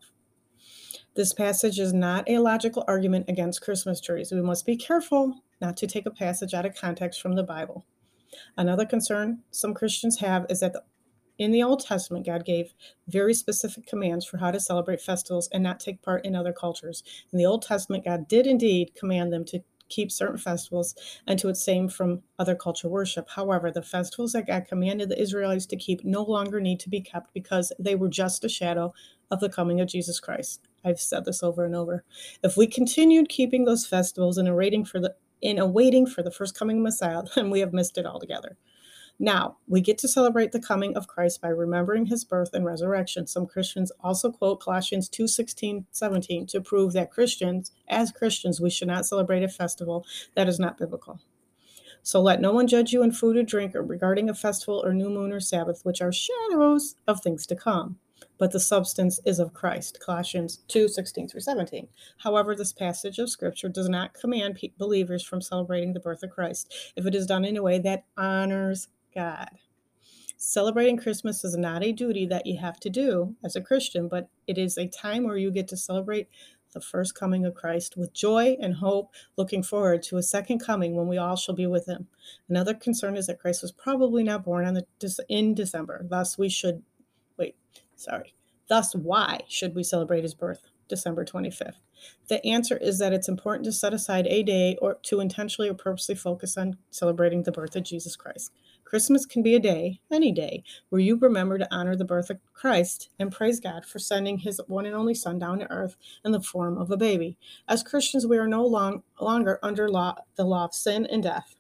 This 1.16 1.34
passage 1.34 1.78
is 1.78 1.94
not 1.94 2.28
a 2.28 2.40
logical 2.40 2.86
argument 2.88 3.26
against 3.28 3.62
Christmas 3.62 4.02
trees. 4.02 4.32
We 4.32 4.42
must 4.42 4.66
be 4.66 4.78
careful 4.78 5.44
not 5.62 5.78
to 5.78 5.88
take 5.88 6.06
a 6.06 6.12
passage 6.12 6.54
out 6.54 6.66
of 6.66 6.76
context 6.76 7.22
from 7.22 7.36
the 7.36 7.44
Bible. 7.44 7.86
Another 8.58 8.86
concern 8.86 9.40
some 9.52 9.74
Christians 9.74 10.20
have 10.20 10.46
is 10.50 10.60
that 10.60 10.74
the, 10.74 10.84
in 11.40 11.52
the 11.52 11.64
Old 11.64 11.84
Testament, 11.84 12.26
God 12.26 12.46
gave 12.46 12.74
very 13.08 13.34
specific 13.34 13.88
commands 13.88 14.26
for 14.26 14.38
how 14.38 14.52
to 14.52 14.60
celebrate 14.60 15.02
festivals 15.02 15.50
and 15.52 15.64
not 15.64 15.80
take 15.80 16.02
part 16.02 16.26
in 16.26 16.36
other 16.36 16.54
cultures. 16.54 17.04
In 17.32 17.40
the 17.40 17.46
Old 17.46 17.64
Testament, 17.64 18.06
God 18.06 18.28
did 18.28 18.46
indeed 18.46 18.94
command 18.96 19.34
them 19.34 19.44
to 19.46 19.64
keep 19.90 20.12
certain 20.12 20.38
festivals 20.38 20.96
and 21.28 21.38
to 21.40 21.50
abstain 21.50 21.90
from 21.90 22.22
other 22.40 22.56
culture 22.56 22.88
worship. 22.90 23.30
However, 23.30 23.72
the 23.72 23.82
festivals 23.82 24.34
that 24.34 24.48
God 24.48 24.66
commanded 24.68 25.10
the 25.10 25.22
Israelites 25.22 25.66
to 25.68 25.76
keep 25.76 26.04
no 26.04 26.24
longer 26.24 26.60
need 26.60 26.80
to 26.82 26.90
be 26.90 27.02
kept 27.02 27.34
because 27.34 27.72
they 27.80 27.96
were 27.96 28.10
just 28.10 28.44
a 28.44 28.50
shadow 28.50 28.94
of 29.32 29.40
the 29.40 29.50
coming 29.50 29.82
of 29.82 29.88
Jesus 29.88 30.20
Christ. 30.20 30.68
I've 30.84 31.00
said 31.00 31.26
this 31.26 31.44
over 31.44 31.66
and 31.66 31.76
over. 31.76 32.04
If 32.44 32.58
we 32.58 32.68
continued 32.68 33.30
keeping 33.30 33.66
those 33.66 33.86
festivals 33.86 34.38
and 34.38 34.48
awaiting 34.48 34.86
for 34.86 35.00
the 35.00 35.16
in 35.44 35.60
awaiting 35.60 36.08
for 36.08 36.24
the 36.24 36.32
first 36.32 36.58
coming 36.58 36.78
of 36.78 36.84
Messiah, 36.84 37.22
then 37.36 37.52
we 37.52 37.60
have 37.60 37.74
missed 37.74 37.98
it 38.00 38.06
altogether. 38.08 38.58
Now, 39.20 39.58
we 39.68 39.80
get 39.80 40.00
to 40.00 40.08
celebrate 40.08 40.54
the 40.54 40.62
coming 40.62 40.98
of 40.98 41.08
Christ 41.08 41.40
by 41.40 41.50
remembering 41.50 42.08
his 42.08 42.24
birth 42.24 42.50
and 42.54 42.66
resurrection. 42.66 43.28
Some 43.28 43.46
Christians 43.46 43.92
also 44.00 44.32
quote 44.32 44.60
Colossians 44.60 45.08
2 45.08 45.28
16, 45.28 45.86
17 45.92 46.48
to 46.48 46.62
prove 46.62 46.94
that 46.94 47.12
Christians, 47.12 47.72
as 47.88 48.12
Christians, 48.12 48.60
we 48.60 48.72
should 48.72 48.88
not 48.88 49.06
celebrate 49.06 49.44
a 49.44 49.48
festival 49.48 50.04
that 50.36 50.48
is 50.48 50.60
not 50.60 50.80
biblical. 50.80 51.20
So 52.02 52.22
let 52.22 52.42
no 52.42 52.52
one 52.52 52.68
judge 52.68 52.92
you 52.92 53.04
in 53.04 53.12
food 53.12 53.38
or 53.38 53.44
drink 53.44 53.76
or 53.76 53.84
regarding 53.84 54.30
a 54.30 54.34
festival 54.34 54.84
or 54.84 54.94
new 54.94 55.10
moon 55.10 55.32
or 55.32 55.40
Sabbath, 55.40 55.82
which 55.84 56.02
are 56.02 56.12
shadows 56.12 56.96
of 57.08 57.22
things 57.22 57.46
to 57.48 57.56
come 57.56 58.00
but 58.44 58.52
the 58.52 58.60
substance 58.60 59.22
is 59.24 59.40
of 59.40 59.54
Christ. 59.54 60.02
Colossians 60.06 60.58
2 60.68 60.90
16 60.90 61.30
through 61.30 61.40
17. 61.40 61.88
However, 62.18 62.54
this 62.54 62.74
passage 62.74 63.18
of 63.18 63.30
Scripture 63.30 63.70
does 63.70 63.88
not 63.88 64.14
command 64.14 64.60
believers 64.78 65.24
from 65.24 65.40
celebrating 65.40 65.94
the 65.94 66.02
birth 66.02 66.24
of 66.24 66.32
Christ 66.32 66.92
if 66.98 67.06
it 67.06 67.16
is 67.16 67.26
done 67.26 67.46
in 67.46 67.56
a 67.56 67.64
way 67.64 67.80
that 67.80 68.04
honors 68.18 68.90
God. 69.16 69.48
Celebrating 70.36 70.98
Christmas 70.98 71.46
is 71.46 71.56
not 71.56 71.86
a 71.86 71.94
duty 71.94 72.26
that 72.26 72.46
you 72.46 72.58
have 72.58 72.82
to 72.82 72.90
do 72.90 73.34
as 73.46 73.56
a 73.56 73.62
Christian, 73.62 74.10
but 74.10 74.28
it 74.46 74.58
is 74.58 74.78
a 74.78 74.90
time 74.90 75.24
where 75.24 75.38
you 75.38 75.50
get 75.50 75.70
to 75.70 75.78
celebrate 75.78 76.28
the 76.74 76.82
first 76.82 77.16
coming 77.16 77.46
of 77.46 77.54
Christ 77.54 77.96
with 77.96 78.14
joy 78.14 78.58
and 78.60 78.74
hope, 78.74 79.14
looking 79.38 79.64
forward 79.64 80.04
to 80.04 80.18
a 80.18 80.24
second 80.24 80.60
coming 80.60 80.96
when 80.96 81.08
we 81.08 81.18
all 81.18 81.38
shall 81.38 81.56
be 81.56 81.68
with 81.68 81.86
him. 81.86 82.08
Another 82.50 82.74
concern 82.74 83.16
is 83.16 83.28
that 83.28 83.40
Christ 83.40 83.62
was 83.62 83.72
probably 83.72 84.22
not 84.22 84.44
born 84.44 84.66
the, 84.74 85.26
in 85.30 85.56
December. 85.56 86.06
Thus, 86.10 86.38
we 86.38 86.50
should 86.50 86.84
sorry. 88.04 88.34
Thus, 88.70 88.96
why 88.96 89.42
should 89.48 89.76
we 89.76 89.84
celebrate 89.84 90.24
his 90.24 90.34
birth, 90.34 90.70
December 90.88 91.26
25th? 91.26 91.80
The 92.28 92.46
answer 92.46 92.78
is 92.78 93.00
that 93.00 93.14
it's 93.14 93.28
important 93.28 93.66
to 93.66 93.72
set 93.72 93.94
aside 93.94 94.28
a 94.28 94.44
day 94.44 94.78
or 94.82 94.98
to 95.04 95.20
intentionally 95.20 95.70
or 95.70 95.74
purposely 95.74 96.16
focus 96.16 96.58
on 96.58 96.78
celebrating 96.90 97.44
the 97.44 97.52
birth 97.52 97.76
of 97.76 97.84
Jesus 97.84 98.16
Christ. 98.16 98.52
Christmas 98.84 99.26
can 99.26 99.42
be 99.42 99.56
a 99.56 99.60
day, 99.60 100.02
any 100.12 100.32
day, 100.32 100.64
where 100.90 101.02
you 101.02 101.18
remember 101.18 101.58
to 101.58 101.68
honor 101.74 101.96
the 101.96 102.06
birth 102.06 102.30
of 102.30 102.40
Christ 102.54 103.10
and 103.20 103.32
praise 103.32 103.60
God 103.60 103.86
for 103.86 104.00
sending 104.00 104.38
his 104.38 104.62
one 104.68 104.86
and 104.86 104.96
only 104.96 105.16
Son 105.16 105.40
down 105.40 105.60
to 105.60 105.72
earth 105.72 105.98
in 106.24 106.32
the 106.32 106.42
form 106.42 106.78
of 106.78 106.92
a 106.92 106.98
baby. 106.98 107.38
As 107.68 107.84
Christians, 107.84 108.28
we 108.28 108.38
are 108.38 108.48
no 108.48 108.66
long, 108.66 109.04
longer 109.20 109.60
under 109.64 109.90
law, 109.90 110.16
the 110.36 110.46
law 110.46 110.66
of 110.66 110.76
sin 110.76 111.06
and 111.08 111.24
death. 111.24 111.56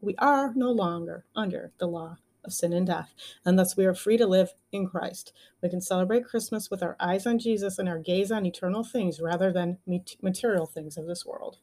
We 0.00 0.14
are 0.18 0.52
no 0.54 0.70
longer 0.70 1.24
under 1.34 1.72
the 1.78 1.88
law 1.88 2.18
of 2.46 2.52
sin 2.52 2.72
and 2.72 2.86
death, 2.86 3.12
and 3.44 3.58
thus 3.58 3.76
we 3.76 3.84
are 3.84 3.94
free 3.94 4.16
to 4.16 4.26
live 4.26 4.54
in 4.72 4.86
Christ. 4.86 5.32
We 5.62 5.68
can 5.68 5.80
celebrate 5.80 6.24
Christmas 6.24 6.70
with 6.70 6.82
our 6.82 6.96
eyes 7.00 7.26
on 7.26 7.38
Jesus 7.38 7.78
and 7.78 7.88
our 7.88 7.98
gaze 7.98 8.30
on 8.30 8.46
eternal 8.46 8.84
things 8.84 9.20
rather 9.20 9.52
than 9.52 9.78
material 10.22 10.66
things 10.66 10.96
of 10.96 11.06
this 11.06 11.26
world. 11.26 11.58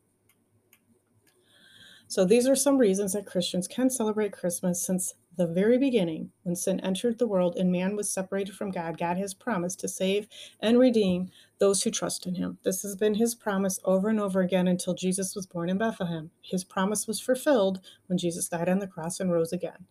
So, 2.08 2.26
these 2.26 2.48
are 2.48 2.56
some 2.56 2.78
reasons 2.78 3.14
that 3.14 3.26
Christians 3.26 3.68
can 3.68 3.90
celebrate 3.90 4.34
Christmas 4.34 4.86
since 4.86 5.16
the 5.36 5.48
very 5.48 5.78
beginning. 5.78 6.30
When 6.44 6.56
sin 6.56 6.80
entered 6.82 7.18
the 7.18 7.28
world 7.28 7.56
and 7.56 7.72
man 7.72 7.96
was 7.96 8.14
separated 8.14 8.56
from 8.56 8.70
God, 8.72 8.98
God 8.98 9.18
has 9.18 9.34
promised 9.34 9.80
to 9.80 9.88
save 9.88 10.28
and 10.60 10.78
redeem 10.78 11.32
those 11.60 11.82
who 11.82 11.90
trust 11.90 12.28
in 12.28 12.36
him. 12.36 12.60
This 12.64 12.84
has 12.84 12.96
been 12.96 13.16
his 13.16 13.34
promise 13.34 13.80
over 13.84 14.10
and 14.10 14.20
over 14.20 14.42
again 14.42 14.68
until 14.68 14.94
Jesus 14.94 15.36
was 15.36 15.48
born 15.48 15.70
in 15.70 15.78
Bethlehem. 15.78 16.30
His 16.42 16.64
promise 16.64 17.08
was 17.08 17.20
fulfilled 17.20 17.80
when 18.08 18.18
Jesus 18.18 18.50
died 18.50 18.70
on 18.70 18.80
the 18.80 18.88
cross 18.88 19.20
and 19.20 19.32
rose 19.32 19.52
again. 19.52 19.88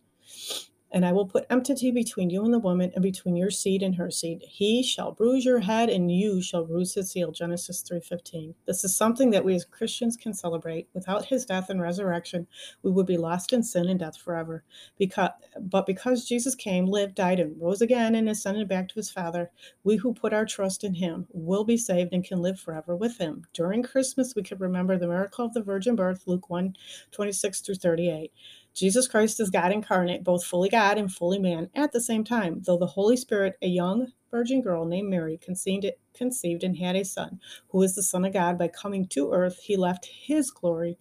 And 0.93 1.05
I 1.05 1.11
will 1.11 1.25
put 1.25 1.47
enmity 1.49 1.91
between 1.91 2.29
you 2.29 2.45
and 2.45 2.53
the 2.53 2.59
woman, 2.59 2.91
and 2.93 3.01
between 3.01 3.35
your 3.35 3.49
seed 3.49 3.81
and 3.81 3.95
her 3.95 4.11
seed. 4.11 4.43
He 4.47 4.83
shall 4.83 5.11
bruise 5.11 5.43
your 5.43 5.61
head, 5.61 5.89
and 5.89 6.11
you 6.11 6.41
shall 6.41 6.65
bruise 6.65 6.93
his 6.93 7.13
heel. 7.13 7.31
Genesis 7.31 7.81
3:15. 7.81 8.53
This 8.67 8.83
is 8.83 8.95
something 8.95 9.31
that 9.31 9.43
we 9.43 9.55
as 9.55 9.65
Christians 9.65 10.15
can 10.15 10.35
celebrate. 10.35 10.87
Without 10.93 11.25
his 11.25 11.45
death 11.45 11.69
and 11.71 11.81
resurrection, 11.81 12.45
we 12.83 12.91
would 12.91 13.07
be 13.07 13.17
lost 13.17 13.51
in 13.53 13.63
sin 13.63 13.89
and 13.89 13.99
death 13.99 14.17
forever. 14.17 14.63
Because, 14.97 15.31
but 15.59 15.87
because 15.87 16.27
Jesus 16.27 16.53
came, 16.53 16.85
lived, 16.85 17.15
died, 17.15 17.39
and 17.39 17.59
rose 17.59 17.81
again, 17.81 18.13
and 18.13 18.29
ascended 18.29 18.67
back 18.67 18.87
to 18.89 18.95
his 18.95 19.09
Father, 19.09 19.49
we 19.83 19.97
who 19.97 20.13
put 20.13 20.31
our 20.31 20.45
trust 20.45 20.83
in 20.83 20.93
him 20.93 21.27
will 21.31 21.63
be 21.63 21.77
saved 21.77 22.13
and 22.13 22.23
can 22.23 22.39
live 22.39 22.59
forever 22.59 22.95
with 22.95 23.17
him. 23.17 23.43
During 23.53 23.81
Christmas, 23.81 24.35
we 24.35 24.43
can 24.43 24.59
remember 24.59 24.97
the 24.97 25.07
miracle 25.07 25.45
of 25.45 25.53
the 25.53 25.63
virgin 25.63 25.95
birth, 25.95 26.27
Luke 26.27 26.51
1 26.51 26.75
26 27.11 27.61
through 27.61 27.75
38. 27.75 28.31
Jesus 28.73 29.07
Christ 29.07 29.39
is 29.39 29.51
God 29.51 29.71
incarnate, 29.71 30.23
both 30.23 30.43
fully 30.43 30.69
God 30.69 30.97
and 30.97 31.11
fully 31.11 31.37
man 31.37 31.69
at 31.75 31.91
the 31.91 32.01
same 32.01 32.23
time. 32.23 32.61
Though 32.65 32.77
the 32.77 32.87
Holy 32.87 33.15
Spirit, 33.15 33.55
a 33.61 33.67
young 33.67 34.07
virgin 34.31 34.61
girl 34.61 34.85
named 34.85 35.09
Mary, 35.09 35.37
conceived, 35.37 35.85
conceived 36.15 36.63
and 36.63 36.77
had 36.77 36.95
a 36.95 37.05
son, 37.05 37.39
who 37.69 37.83
is 37.83 37.93
the 37.93 38.01
Son 38.01 38.25
of 38.25 38.33
God, 38.33 38.57
by 38.57 38.67
coming 38.67 39.07
to 39.09 39.31
earth, 39.31 39.59
he 39.61 39.77
left 39.77 40.05
his 40.05 40.49
glory, 40.49 40.97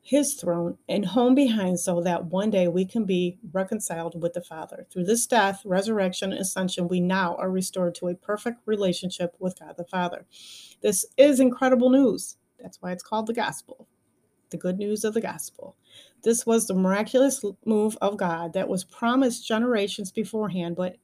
his 0.00 0.34
throne, 0.34 0.78
and 0.88 1.04
home 1.04 1.34
behind 1.34 1.78
so 1.78 2.00
that 2.00 2.26
one 2.26 2.48
day 2.48 2.68
we 2.68 2.86
can 2.86 3.04
be 3.04 3.38
reconciled 3.52 4.20
with 4.22 4.32
the 4.32 4.40
Father. 4.40 4.86
Through 4.90 5.04
this 5.04 5.26
death, 5.26 5.60
resurrection, 5.66 6.32
and 6.32 6.40
ascension, 6.40 6.88
we 6.88 7.00
now 7.00 7.36
are 7.36 7.50
restored 7.50 7.94
to 7.96 8.08
a 8.08 8.14
perfect 8.14 8.62
relationship 8.64 9.34
with 9.38 9.60
God 9.60 9.74
the 9.76 9.84
Father. 9.84 10.24
This 10.80 11.04
is 11.18 11.38
incredible 11.38 11.90
news. 11.90 12.38
That's 12.58 12.80
why 12.80 12.92
it's 12.92 13.02
called 13.02 13.26
the 13.26 13.34
gospel 13.34 13.88
the 14.54 14.60
good 14.60 14.78
news 14.78 15.04
of 15.04 15.14
the 15.14 15.20
gospel. 15.20 15.74
This 16.22 16.46
was 16.46 16.66
the 16.66 16.74
miraculous 16.74 17.44
move 17.64 17.98
of 18.00 18.16
God 18.16 18.52
that 18.52 18.68
was 18.68 18.84
promised 18.84 19.46
generations 19.46 20.12
beforehand, 20.12 20.76
but 20.76 20.96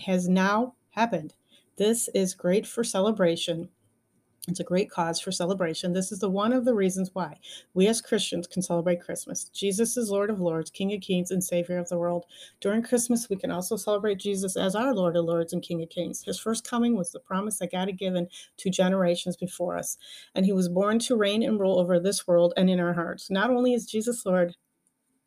has 0.00 0.28
now 0.28 0.74
happened. 0.90 1.34
This 1.76 2.08
is 2.14 2.34
great 2.34 2.66
for 2.66 2.82
celebration 2.82 3.68
it's 4.50 4.60
a 4.60 4.64
great 4.64 4.90
cause 4.90 5.20
for 5.20 5.32
celebration. 5.32 5.92
This 5.92 6.10
is 6.12 6.18
the 6.18 6.28
one 6.28 6.52
of 6.52 6.64
the 6.64 6.74
reasons 6.74 7.10
why 7.12 7.38
we 7.74 7.86
as 7.86 8.00
Christians 8.00 8.46
can 8.46 8.62
celebrate 8.62 9.00
Christmas. 9.00 9.44
Jesus 9.44 9.96
is 9.96 10.10
Lord 10.10 10.28
of 10.28 10.40
Lords, 10.40 10.70
King 10.70 10.92
of 10.92 11.00
Kings, 11.00 11.30
and 11.30 11.42
Savior 11.42 11.78
of 11.78 11.88
the 11.88 11.98
world. 11.98 12.26
During 12.60 12.82
Christmas, 12.82 13.28
we 13.30 13.36
can 13.36 13.50
also 13.50 13.76
celebrate 13.76 14.18
Jesus 14.18 14.56
as 14.56 14.74
our 14.74 14.94
Lord 14.94 15.16
of 15.16 15.24
Lords 15.24 15.52
and 15.52 15.62
King 15.62 15.82
of 15.82 15.88
Kings. 15.88 16.24
His 16.24 16.38
first 16.38 16.68
coming 16.68 16.96
was 16.96 17.12
the 17.12 17.20
promise 17.20 17.58
that 17.58 17.72
God 17.72 17.88
had 17.88 17.98
given 17.98 18.28
to 18.58 18.70
generations 18.70 19.36
before 19.36 19.76
us, 19.76 19.96
and 20.34 20.44
he 20.44 20.52
was 20.52 20.68
born 20.68 20.98
to 21.00 21.16
reign 21.16 21.42
and 21.42 21.60
rule 21.60 21.78
over 21.78 22.00
this 22.00 22.26
world 22.26 22.52
and 22.56 22.68
in 22.68 22.80
our 22.80 22.94
hearts. 22.94 23.30
Not 23.30 23.50
only 23.50 23.72
is 23.72 23.86
Jesus 23.86 24.26
Lord, 24.26 24.56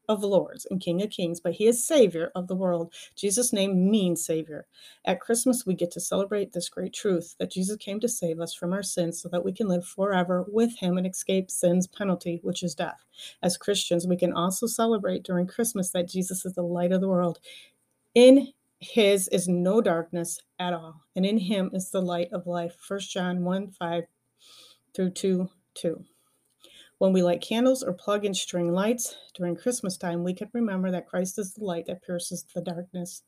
of 0.08 0.24
Lords 0.24 0.68
and 0.70 0.82
King 0.82 1.02
of 1.02 1.10
Kings, 1.10 1.40
but 1.40 1.54
he 1.54 1.68
is 1.68 1.86
Savior 1.86 2.32
of 2.36 2.48
the 2.48 2.56
world. 2.56 2.94
Jesus' 3.16 3.54
name 3.54 3.90
means 3.90 4.26
Savior. 4.26 4.68
At 5.06 5.22
Christmas, 5.22 5.66
we 5.66 5.74
get 5.74 5.92
to 5.92 6.00
celebrate 6.00 6.52
this 6.54 6.70
great 6.70 6.94
truth 6.94 7.36
that 7.40 7.52
Jesus 7.52 7.78
came 7.78 8.00
to 8.00 8.10
save 8.10 8.40
us 8.40 8.54
from 8.54 8.74
our 8.74 8.84
sins 8.84 9.22
so 9.22 9.30
that 9.30 9.46
we 9.46 9.54
can 9.54 9.68
live 9.68 9.86
forever 9.86 10.46
with 10.48 10.78
him 10.80 10.98
and 10.98 11.08
escape 11.08 11.50
sin's 11.50 11.88
penalty, 11.88 12.40
which 12.44 12.64
is 12.64 12.76
death. 12.76 13.04
As 13.42 13.58
Christians, 13.58 14.08
we 14.08 14.18
can 14.18 14.34
also 14.34 14.68
celebrate 14.68 15.24
during 15.24 15.48
Christmas 15.48 15.90
that 15.92 16.10
Jesus 16.10 16.46
is 16.46 16.54
the 16.54 16.64
light 16.64 16.92
of 16.92 17.02
the 17.02 17.10
world. 17.10 17.40
In 18.16 18.54
his 18.80 19.28
is 19.30 19.48
no 19.48 19.82
darkness 19.82 20.42
at 20.60 20.74
all, 20.74 21.04
and 21.16 21.26
in 21.26 21.38
him 21.38 21.70
is 21.74 21.90
the 21.90 22.02
light 22.02 22.30
of 22.32 22.48
life. 22.48 22.76
1 22.88 23.00
John 23.00 23.44
1 23.44 23.72
5 23.72 24.04
through 24.94 25.12
2 25.12 25.50
2. 25.76 26.06
When 27.04 27.12
we 27.12 27.22
light 27.22 27.42
candles 27.42 27.84
or 27.84 27.92
plug 27.92 28.24
in 28.24 28.34
string 28.34 28.72
lights 28.72 29.18
during 29.34 29.58
Christmas 29.58 29.98
time, 29.98 30.24
we 30.24 30.34
can 30.34 30.48
remember 30.54 30.90
that 30.90 31.06
Christ 31.06 31.38
is 31.38 31.54
the 31.54 31.66
light 31.66 31.86
that 31.88 32.02
pierces 32.02 32.46
the 32.56 32.62
darkness. 32.62 33.24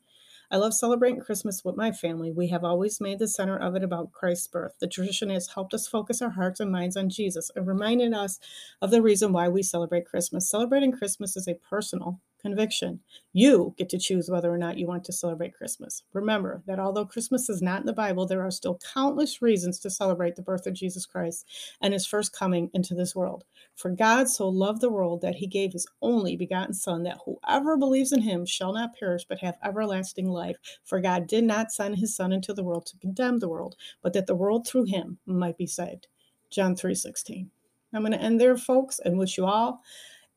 I 0.49 0.55
love 0.55 0.73
celebrating 0.73 1.19
Christmas 1.19 1.65
with 1.65 1.75
my 1.75 1.91
family. 1.91 2.31
We 2.31 2.47
have 2.47 2.63
always 2.63 3.01
made 3.01 3.19
the 3.19 3.27
center 3.27 3.57
of 3.57 3.75
it 3.75 3.83
about 3.83 4.13
Christ's 4.13 4.47
birth. 4.47 4.75
The 4.79 4.87
tradition 4.87 5.29
has 5.29 5.49
helped 5.49 5.73
us 5.73 5.89
focus 5.89 6.21
our 6.21 6.29
hearts 6.29 6.61
and 6.61 6.71
minds 6.71 6.95
on 6.95 7.09
Jesus 7.09 7.51
and 7.53 7.67
reminded 7.67 8.13
us 8.13 8.39
of 8.81 8.91
the 8.91 9.01
reason 9.01 9.33
why 9.33 9.49
we 9.49 9.61
celebrate 9.61 10.05
Christmas. 10.05 10.49
Celebrating 10.49 10.93
Christmas 10.93 11.35
is 11.35 11.45
a 11.45 11.55
personal 11.55 12.21
conviction. 12.45 12.99
You 13.33 13.73
get 13.75 13.89
to 13.89 13.97
choose 13.97 14.29
whether 14.29 14.53
or 14.53 14.57
not 14.57 14.77
you 14.77 14.85
want 14.85 15.03
to 15.05 15.11
celebrate 15.11 15.55
Christmas. 15.55 16.03
Remember 16.13 16.61
that 16.67 16.79
although 16.79 17.03
Christmas 17.03 17.49
is 17.49 17.59
not 17.59 17.79
in 17.79 17.87
the 17.87 17.93
Bible, 17.93 18.27
there 18.27 18.43
are 18.43 18.51
still 18.51 18.79
countless 18.93 19.41
reasons 19.41 19.79
to 19.79 19.89
celebrate 19.89 20.35
the 20.35 20.43
birth 20.43 20.67
of 20.67 20.75
Jesus 20.75 21.07
Christ 21.07 21.47
and 21.81 21.91
his 21.91 22.05
first 22.05 22.37
coming 22.37 22.69
into 22.75 22.93
this 22.93 23.15
world. 23.15 23.45
For 23.75 23.89
God 23.89 24.29
so 24.29 24.47
loved 24.47 24.81
the 24.81 24.91
world 24.91 25.21
that 25.21 25.35
he 25.35 25.47
gave 25.47 25.73
his 25.73 25.87
only 26.03 26.35
begotten 26.35 26.75
Son, 26.75 27.01
that 27.01 27.17
whoever 27.25 27.77
believes 27.77 28.11
in 28.11 28.21
him 28.21 28.45
shall 28.45 28.73
not 28.73 28.95
perish 28.95 29.25
but 29.27 29.39
have 29.39 29.57
everlasting 29.63 30.29
life. 30.29 30.57
For 30.83 31.01
God 31.01 31.25
did 31.25 31.45
not 31.45 31.71
send 31.71 31.97
his 31.97 32.15
Son 32.15 32.31
into 32.31 32.53
the 32.53 32.63
world 32.63 32.85
to 32.87 32.97
condemn 32.97 33.39
the 33.39 33.49
world, 33.49 33.75
but 34.03 34.13
that 34.13 34.27
the 34.27 34.35
world 34.35 34.67
through 34.67 34.85
him 34.85 35.17
might 35.25 35.57
be 35.57 35.65
saved. 35.65 36.07
John 36.51 36.75
3 36.75 36.93
16. 36.93 37.49
I'm 37.91 38.01
going 38.01 38.11
to 38.11 38.21
end 38.21 38.39
there, 38.39 38.57
folks, 38.57 38.99
and 38.99 39.17
wish 39.17 39.37
you 39.37 39.45
all 39.45 39.81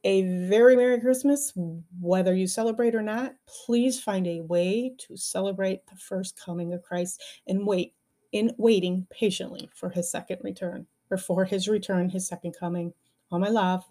a 0.09 0.23
very 0.23 0.75
Merry 0.75 0.99
Christmas. 0.99 1.53
Whether 2.01 2.35
you 2.35 2.47
celebrate 2.47 2.94
or 2.94 3.03
not, 3.03 3.35
please 3.47 4.01
find 4.01 4.27
a 4.27 4.40
way 4.40 4.94
to 5.01 5.18
celebrate 5.18 5.87
the 5.87 5.97
first 5.97 6.40
coming 6.40 6.73
of 6.73 6.83
Christ 6.83 7.23
and 7.47 7.66
wait 7.66 7.92
in 8.33 8.55
waiting 8.57 9.07
patiently 9.11 9.68
for 9.75 9.90
his 9.90 10.11
second 10.11 10.38
return 10.42 10.87
or 11.11 11.18
for 11.18 11.44
his 11.44 11.68
return, 11.68 12.09
his 12.09 12.27
second 12.27 12.57
coming. 12.59 12.94
All 13.31 13.38
my 13.38 13.51
love, 13.51 13.85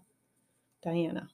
Diana. 0.83 1.29